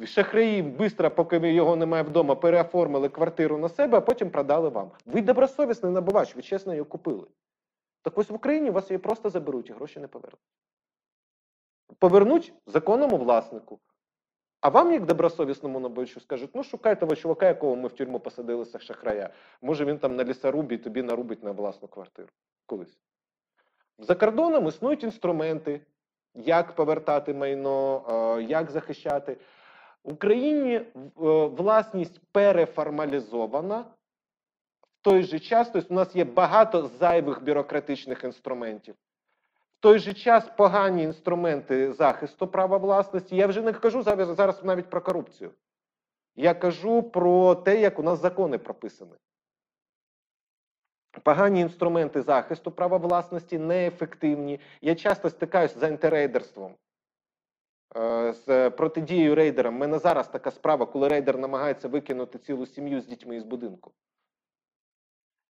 [0.04, 4.90] Шахраї швидко, поки його немає вдома, переоформили квартиру на себе, а потім продали вам.
[5.06, 7.26] Ви добросовісний набувач, ви чесно її купили.
[8.06, 10.40] Так ось в Україні вас її просто заберуть і гроші не повернуть.
[11.98, 13.80] Повернуть законному власнику.
[14.60, 18.64] А вам, як добросовісному набувачу, скажуть, ну шукай того чувака, якого ми в тюрму посадили
[18.64, 19.30] з шахрая.
[19.62, 22.28] Може він там на лісорубі тобі нарубить на власну квартиру.
[22.66, 22.98] Колись.
[23.98, 25.80] За кордоном існують інструменти,
[26.34, 28.04] як повертати майно,
[28.38, 29.36] е, як захищати.
[30.04, 30.86] В Україні е,
[31.46, 33.84] власність переформалізована.
[35.06, 38.94] Той же час, тобто у нас є багато зайвих бюрократичних інструментів.
[38.94, 43.36] В той же час погані інструменти захисту права власності.
[43.36, 45.50] Я вже не кажу зараз навіть про корупцію.
[46.36, 49.12] Я кажу про те, як у нас закони прописані.
[51.22, 54.60] Погані інструменти захисту права власності неефективні.
[54.80, 56.74] Я часто стикаюся з антирейдерством.
[57.96, 59.74] Е, з протидією рейдерам.
[59.74, 63.92] У мене зараз така справа, коли рейдер намагається викинути цілу сім'ю з дітьми із будинку.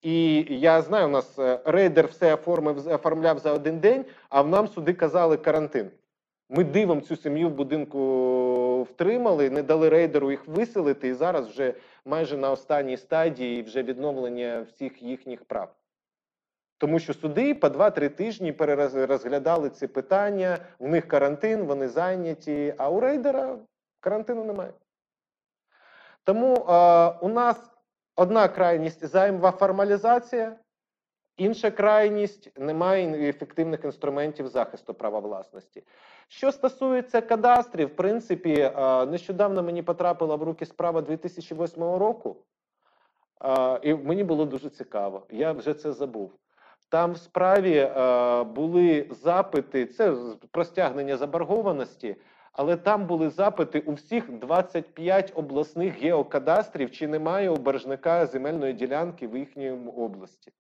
[0.03, 4.49] І я знаю, у нас е, рейдер все оформив, оформляв за один день, а в
[4.49, 5.91] нам суди казали карантин.
[6.49, 11.75] Ми дивом цю сім'ю в будинку втримали, не дали рейдеру їх виселити, і зараз вже
[12.05, 15.75] майже на останній стадії вже відновлення всіх їхніх прав.
[16.79, 22.91] Тому що суди по 2-3 тижні перерозглядали ці питання, в них карантин, вони зайняті, а
[22.91, 23.59] у рейдера
[24.01, 24.73] карантину немає.
[26.25, 27.72] Тому е, у нас
[28.17, 30.57] одна крайність займова формалізація,
[31.37, 35.85] інша крайність немає ефективних інструментів захисту права власності.
[36.29, 42.37] Що стосується кадастрів, в принципі, е, нещодавно мені потрапила в руки справа 2008 року,
[43.45, 45.27] е, і мені було дуже цікаво.
[45.31, 46.33] Я вже це забув.
[46.89, 52.17] Там в справі е, були запити, це з- про стягнення заборгованості,
[52.53, 57.57] але там були запити у всіх 25 обласних геокадастрів, чи немає у
[58.27, 60.53] земельної ділянки в їхній області.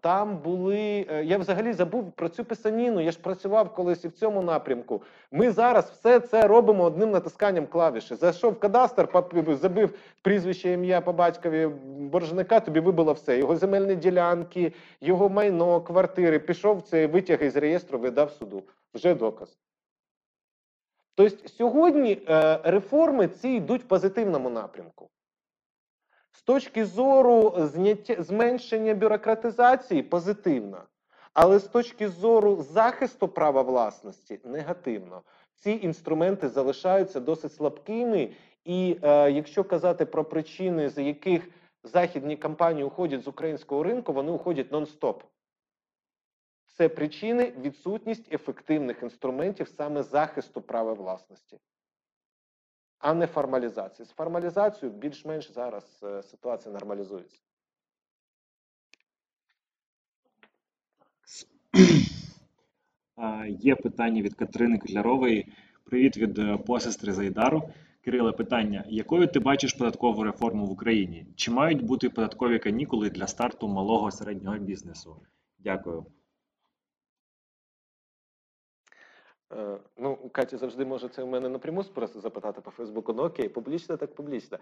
[0.00, 1.06] Там були.
[1.10, 3.00] е, Я взагалі забув про цю писаніну.
[3.00, 5.02] Я ж працював колись і в цьому напрямку.
[5.32, 8.14] Ми зараз все це робимо одним натисканням клавіші.
[8.14, 9.08] Зайшов в кадастр,
[9.54, 11.66] забив прізвище, ім'я по батькові
[11.98, 13.38] боржника, тобі вибило все.
[13.38, 16.38] Його земельні ділянки, його майно, квартири.
[16.38, 18.62] Пішов цей витяг із реєстру, видав суду.
[18.94, 19.58] Вже доказ.
[21.18, 25.10] Тобто сьогодні е, реформи ці йдуть в позитивному напрямку.
[26.32, 30.82] З точки зору зняття, зменшення бюрократизації позитивно.
[31.32, 35.22] Але з точки зору захисту права власності негативно.
[35.54, 38.30] Ці інструменти залишаються досить слабкими,
[38.64, 41.48] і е, якщо казати про причини, з яких
[41.84, 45.14] західні компанії уходять з українського ринку, вони уходять нон-стоп.
[46.78, 51.58] Це причини відсутність ефективних інструментів саме захисту права власності,
[52.98, 54.06] а не формалізації.
[54.06, 57.40] З формалізацією більш-менш зараз е, ситуація нормалізується.
[63.48, 65.52] Є питання від Катерини Клярової.
[65.84, 67.72] Привіт від е, посестри Зайдару.
[68.04, 71.26] Кириле, питання: якою ти бачиш податкову реформу в Україні?
[71.36, 75.22] Чи мають бути податкові канікули для старту малого середнього бізнесу?
[75.58, 76.06] Дякую.
[79.96, 83.12] Ну, Катя завжди може це в мене напряму просто запитати по Фейсбуку.
[83.12, 84.58] Ну окей, публічно так публічно.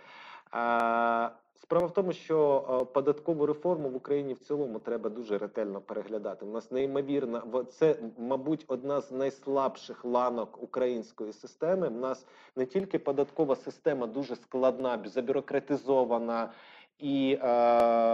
[1.54, 6.44] Справа в тому, що е, податкову реформу в Україні в цілому треба дуже ретельно переглядати.
[6.44, 11.88] У нас неймовірна, в- це, мабуть, одна з найслабших ланок української системи.
[11.88, 12.26] У нас
[12.56, 16.52] не тільки податкова система дуже складна, забюрократизована
[16.98, 17.46] і е,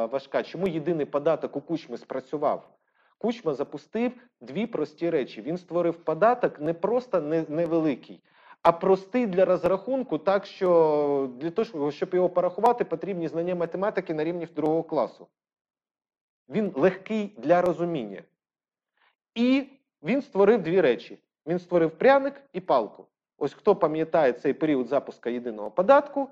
[0.07, 0.43] важка.
[0.43, 2.69] Чому єдиний податок у кучми спрацював?
[3.23, 5.43] Кучма запустив дві прості речі.
[5.43, 8.21] Він створив податок не просто невеликий,
[8.63, 14.25] а простий для розрахунку, так що для того, щоб його порахувати, потрібні знання математики на
[14.25, 15.27] рівні другого класу.
[16.49, 18.23] Він легкий для розуміння.
[19.35, 19.67] І
[20.03, 23.07] він створив дві речі: він створив пряник і палку.
[23.39, 26.29] Ось хто пам'ятає цей період запуску єдиного податку,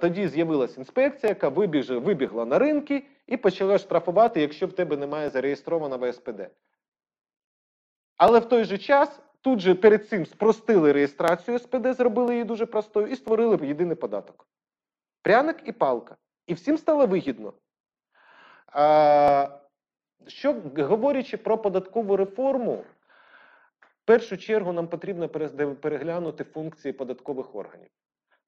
[0.00, 6.12] тоді з'явилася інспекція, яка вибігла на ринки і почала штрафувати, якщо в тебе немає зареєстрованого
[6.12, 6.50] СПД.
[8.16, 12.66] Але в той же час тут же перед цим спростили реєстрацію СПД, зробили її дуже
[12.66, 14.46] простою і створили єдиний податок.
[15.22, 16.16] Пряник і палка.
[16.46, 17.52] І всім стало вигідно.
[18.66, 19.48] А,
[20.26, 22.84] що говорячи про податкову реформу,
[23.80, 25.28] в першу чергу нам потрібно
[25.80, 27.90] переглянути функції податкових органів.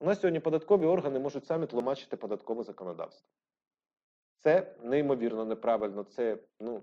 [0.00, 3.28] У нас сьогодні податкові органи можуть самі тлумачити податкове законодавство.
[4.42, 6.02] Це неймовірно неправильно.
[6.02, 6.82] Це ну,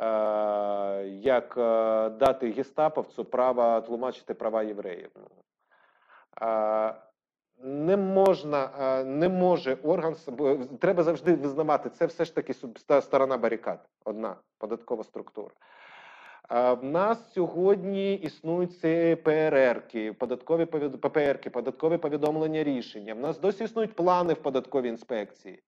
[0.00, 5.10] е, як е, дати гестаповцю право тлумачити права євреїв.
[6.42, 6.94] Е,
[7.64, 10.16] не можна, е, не може орган
[10.80, 12.54] треба завжди визнавати, це все ж таки
[13.00, 15.54] сторона барикад, одна податкова структура.
[16.50, 18.80] В нас сьогодні існують
[19.22, 23.14] ПРРки, податкові ППРки, податкові повідомлення рішення.
[23.14, 25.62] В нас досі існують плани в податковій інспекції.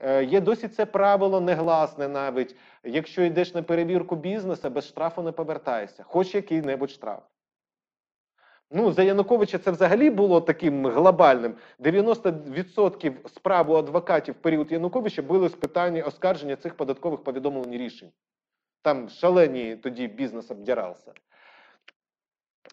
[0.00, 2.56] Е, Є досі це правило негласне навіть.
[2.84, 7.22] Якщо йдеш на перевірку бізнесу, без штрафу не повертайся, хоч який-небудь штраф.
[8.70, 11.54] Ну, за Януковича це взагалі було таким глобальним.
[11.78, 18.12] 90% справ у адвокатів в період Януковича були з питання оскарження цих податкових повідомлень рішень.
[18.82, 21.12] Там шалені тоді бізнес обдирався.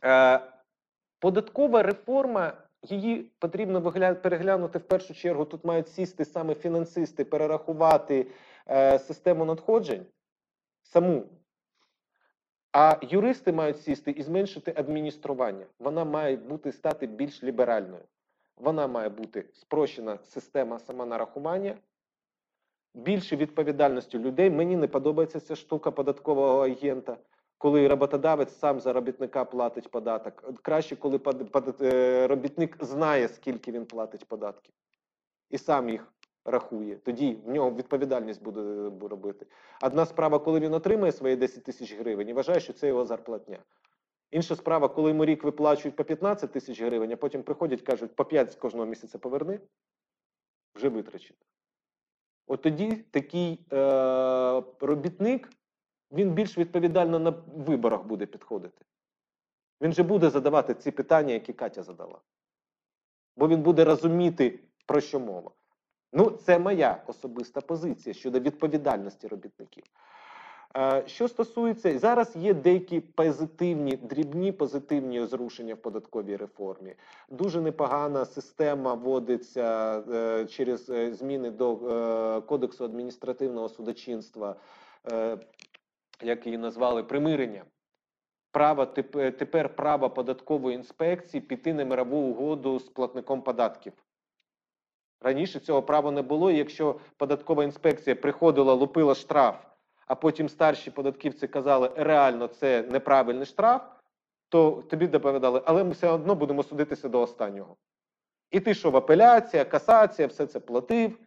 [0.04, 0.40] Е,
[1.20, 2.54] податкова реформа,
[2.92, 3.82] її потрібно
[4.22, 5.46] переглянути в першу чергу.
[5.46, 8.28] Тут мають сісти саме фінансисти, перерахувати
[8.70, 10.06] е, систему надходжень
[10.84, 11.26] саму.
[12.72, 15.66] А юристи мають сісти і зменшити адміністрування.
[15.80, 18.04] Вона має бути стати більш ліберальною.
[18.58, 21.76] Вона має бути спрощена система самонарахування,
[22.94, 24.50] більше відповідальності людей.
[24.50, 27.18] Мені не подобається ця штука податкового агента,
[27.58, 30.62] коли роботодавець сам за робітника платить податок.
[30.62, 31.20] Краще, коли
[31.82, 34.74] е, робітник знає, скільки він платить податків,
[35.50, 36.14] і сам їх
[36.46, 36.96] рахує.
[36.96, 39.46] Тоді в нього відповідальність буде робити.
[39.82, 43.60] Одна справа, коли він отримує свої 10 тисяч гривень і вважає, що це його зарплатня.
[44.32, 48.26] Інша справа, коли йому рік виплачують по 15 тисяч гривень, а потім приходять, кажуть, по
[48.26, 49.60] 5 з кожного місяця поверни,
[50.76, 51.40] вже витрачено.
[52.48, 53.78] От тоді такий е,
[54.80, 55.50] робітник,
[56.12, 58.86] він більш відповідально на виборах буде підходити.
[59.82, 62.20] Він же буде задавати ці питання, які Катя задала.
[63.38, 65.52] Бо він буде розуміти, про що мова.
[66.14, 69.84] Ну, це моя особиста позиція щодо відповідальності робітників.
[70.78, 76.96] Е, Що стосується, зараз є деякі позитивні, дрібні позитивні зрушення в податковій реформі.
[77.30, 81.76] Дуже непогана система вводиться е, через е, зміни до
[82.48, 84.56] Кодексу адміністративного судочинства,
[86.22, 87.66] як її назвали, примирення.
[88.52, 93.94] Право тепер право податкової інспекції піти на мирову угоду з платником податків.
[95.22, 96.52] Раніше цього права не було.
[96.52, 99.56] Якщо податкова інспекція приходила, лупила штраф,
[100.08, 103.82] а потім старші податківці казали, реально це неправильний штраф,
[104.50, 107.78] то тобі доповідали, але ми все одно будемо судитися до останнього.
[108.52, 111.18] І ти що в апеляція, касація, все це платив.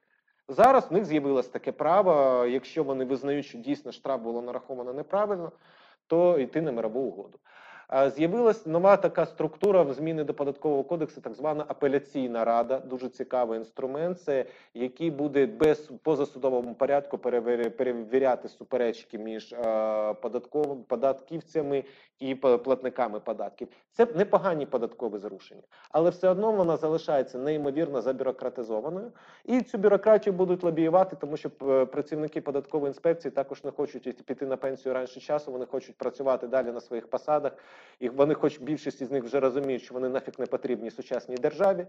[0.50, 5.52] Зараз в них з'явилось таке право, якщо вони визнають, що дійсно штраф було нараховано неправильно,
[6.06, 7.38] то йти на мирову угоду.
[8.16, 12.78] З'явилась нова така структура в зміни до податкового кодексу, так звана апеляційна рада.
[12.78, 14.44] Дуже цікавий інструмент, це
[14.74, 20.14] який буде без позасудовому порядку перевіряти суперечки між е,
[20.88, 21.84] податківцями
[22.20, 23.68] і платниками податків.
[23.92, 29.12] Це непогані податкові зрушення, але все одно вона залишається неймовірно забюрократизованою.
[29.44, 31.50] І цю бюрократію будуть лобіювати, тому що
[31.86, 35.52] працівники податкової інспекції також не хочуть піти на пенсію раніше часу.
[35.52, 37.52] Вони хочуть працювати далі на своїх посадах.
[38.00, 41.86] І вони, хоч більшість із них вже розуміють, що вони нафіг не потрібні сучасній державі.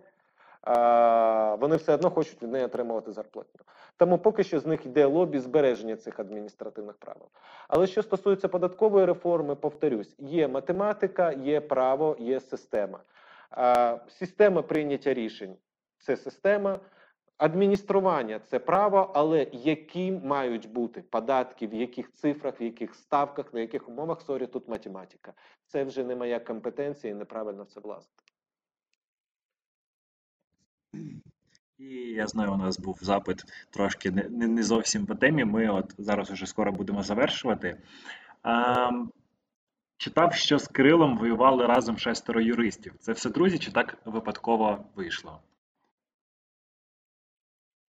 [1.59, 3.61] Вони все одно хочуть від неї отримувати зарплатню.
[3.97, 7.27] Тому поки що з них йде лобі збереження цих адміністративних правил.
[7.67, 12.99] Але що стосується податкової реформи, повторюсь, є математика, є право, є система.
[14.07, 15.55] Система прийняття рішень
[15.97, 16.79] це система.
[17.37, 23.59] Адміністрування це право, але які мають бути податки, в яких цифрах, в яких ставках, на
[23.59, 25.33] яких умовах sorry, тут математика.
[25.65, 28.20] Це вже не моя компетенція і неправильно це влазити.
[31.77, 35.45] І я знаю, у нас був запит трошки не, не, зовсім по темі.
[35.45, 37.77] Ми от зараз уже скоро будемо завершувати.
[38.43, 38.89] А,
[39.97, 42.93] читав, що з Кирилом воювали разом шестеро юристів.
[42.99, 45.39] Це все друзі, чи так випадково вийшло?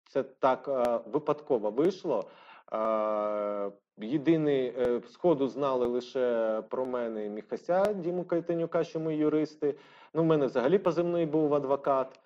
[0.10, 2.30] Це так е, випадково вийшло.
[2.74, 9.76] Е, Єдиний е, сходу знали лише про мене і Міхася Діму Кайтенюка, що ми юристи.
[10.14, 12.20] Ну, в мене взагалі позивний був адвокат.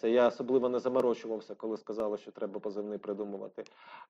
[0.00, 3.64] Це я особливо не заморочувався, коли сказали, що треба позивний придумувати.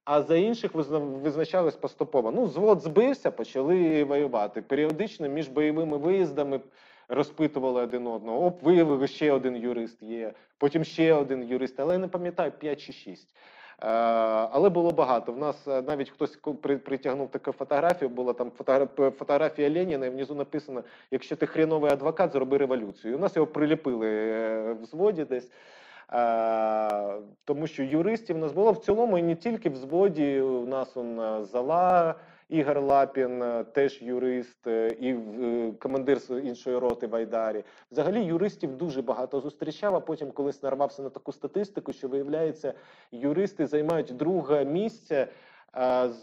[0.05, 2.31] А за інших визна- визначались поступово.
[2.31, 4.62] Ну, звод збився, почали воювати.
[4.62, 6.61] Періодично між бойовими виїздами
[7.09, 8.47] розпитували один одного.
[8.47, 12.81] Оп, виявили, ще один юрист є, потім ще один юрист, але я не пам'ятаю 5
[12.81, 13.28] чи 6.
[13.82, 13.86] Е,
[14.53, 15.32] але було багато.
[15.32, 16.39] В нас е, навіть хтось
[16.85, 18.09] притягнув таку фотографію.
[18.09, 23.12] Була там фотогра- фотографія Леніна, і внизу написано: якщо ти хреновий адвокат, зроби революцію.
[23.12, 25.51] І у нас його приліпили е, в зводі десь.
[26.09, 30.40] А, тому що юристів у нас було в цілому і не тільки в зводі.
[30.40, 32.15] У нас он зала.
[32.48, 37.64] Ігор Лапін, е, теж юрист, е, і е, командир іншої роти в Айдарі.
[37.90, 42.74] Взагалі юристів дуже багато зустрічав, а потім колись нарвався на таку статистику, що виявляється,
[43.12, 45.28] юристи займають друге місце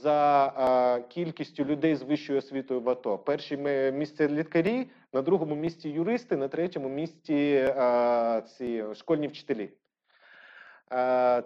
[0.01, 3.17] за кількістю людей з вищою освітою в АТО.
[3.17, 7.73] Перше ме- місце лікарі, на другому місці юристи, на третьому місці
[8.57, 9.69] ці школьні вчителі.
[10.93, 11.43] Е,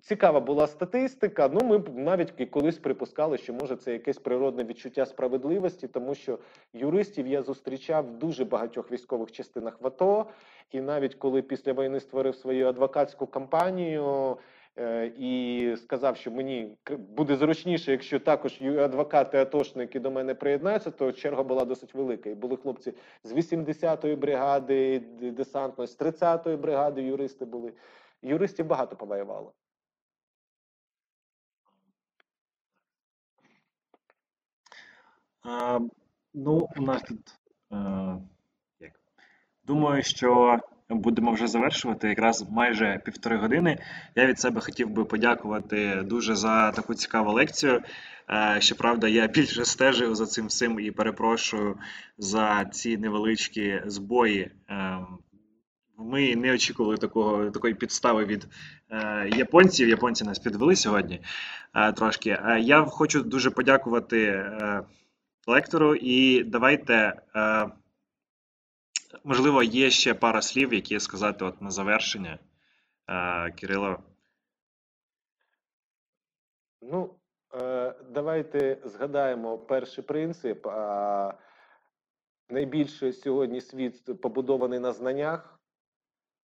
[0.00, 1.50] Цікава була статистика.
[1.52, 6.38] Ну, ми навіть колись припускали, що може це якесь природне відчуття справедливості, тому що
[6.72, 10.26] юристів я зустрічав в дуже багатьох військових частинах в АТО.
[10.72, 14.36] І навіть коли після війни створив свою адвокатську кампанію
[14.78, 16.76] е, і сказав, що мені
[17.16, 22.30] буде зручніше, якщо також адвокати атошники до мене приєднаються, то черга була досить велика.
[22.30, 22.92] І були хлопці
[23.24, 27.72] з 80-ї бригади десантної, з 30-ї бригади юристи були.
[28.22, 29.54] Юристів багато повоювало.
[35.42, 35.78] А,
[36.34, 37.38] ну, у нас тут.
[37.70, 38.16] А,
[38.80, 38.92] як?
[39.64, 43.78] Думаю, що будемо вже завершувати якраз майже півтори години.
[44.14, 47.82] Я від себе хотів би подякувати дуже за таку цікаву лекцію.
[48.30, 51.78] Е, Щоправда, я більше стежив за цим всім і перепрошую
[52.18, 54.50] за ці невеличкі збої.
[54.68, 55.18] Ем,
[55.98, 58.46] Ми не очікували такого, такої підстави від
[58.90, 59.88] е, японців.
[59.88, 61.20] Японці нас підвели сьогодні
[61.74, 62.30] е, трошки.
[62.30, 64.82] Е, Я хочу дуже подякувати е,
[65.46, 67.68] лектору, і давайте, е,
[69.24, 72.38] можливо, є ще пара слів, які сказати от на завершення.
[73.08, 73.98] Е, Кирило.
[76.82, 77.14] Ну,
[77.54, 80.66] е, давайте згадаємо перший принцип.
[80.66, 81.34] А,
[82.48, 85.55] найбільше сьогодні світ побудований на знаннях.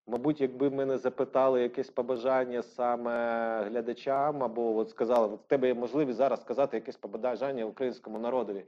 [0.07, 6.19] Мабуть, якби мене запитали якесь побажання саме глядачам, або от сказали, в тебе є можливість
[6.19, 8.65] зараз сказати якесь побажання українському народові.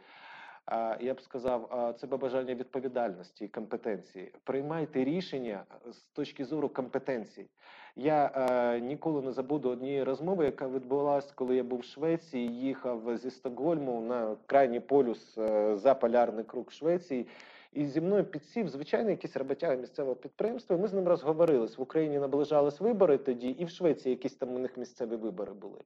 [1.01, 4.33] Я б сказав, це побажання відповідальності і компетенції.
[4.45, 7.49] Приймайте рішення з точки зору компетенції.
[7.97, 13.17] Я е, ніколи не забуду однієї розмови, яка відбулася, коли я був в Швеції, їхав
[13.17, 17.27] зі Стокгольму на крайній полюс е, за полярний круг Швеції.
[17.75, 20.77] І зі мною підсів звичайний якийсь роботяга місцевого підприємства.
[20.77, 21.79] Ми з ним розговорились.
[21.79, 25.81] В Україні наближались вибори тоді, і в Швеції якісь там у них місцеві вибори були.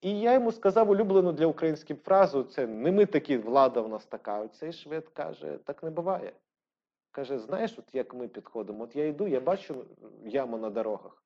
[0.00, 4.06] І я йому сказав улюблену для українських фразу: це не ми такі, влада в нас
[4.06, 4.40] така.
[4.40, 6.32] Оцей швед каже: так не буває.
[7.10, 9.84] Каже: знаєш, от як ми підходимо, от я йду, я бачу
[10.24, 11.22] яму на дорогах.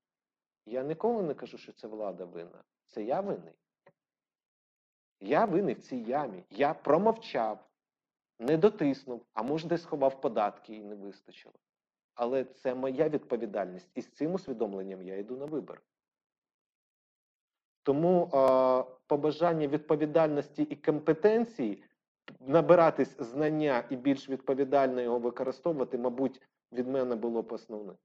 [0.67, 2.63] Я ніколи не кажу, що це влада винна.
[2.87, 3.55] Це я винний.
[5.21, 6.45] Я винний в цій ямі.
[6.51, 7.59] Я промовчав.
[8.39, 11.55] Не дотиснув, а може десь сховав податки і не вистачило.
[12.15, 15.81] Але це моя відповідальність, і з цим усвідомленням я йду на вибори.
[17.83, 21.85] Тому е, побажання відповідальності і компетенції,
[22.41, 26.43] набиратись знання і більш відповідально його використовувати, мабуть,
[26.73, 27.97] від мене було б основним.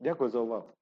[0.00, 0.72] Дякую за увагу.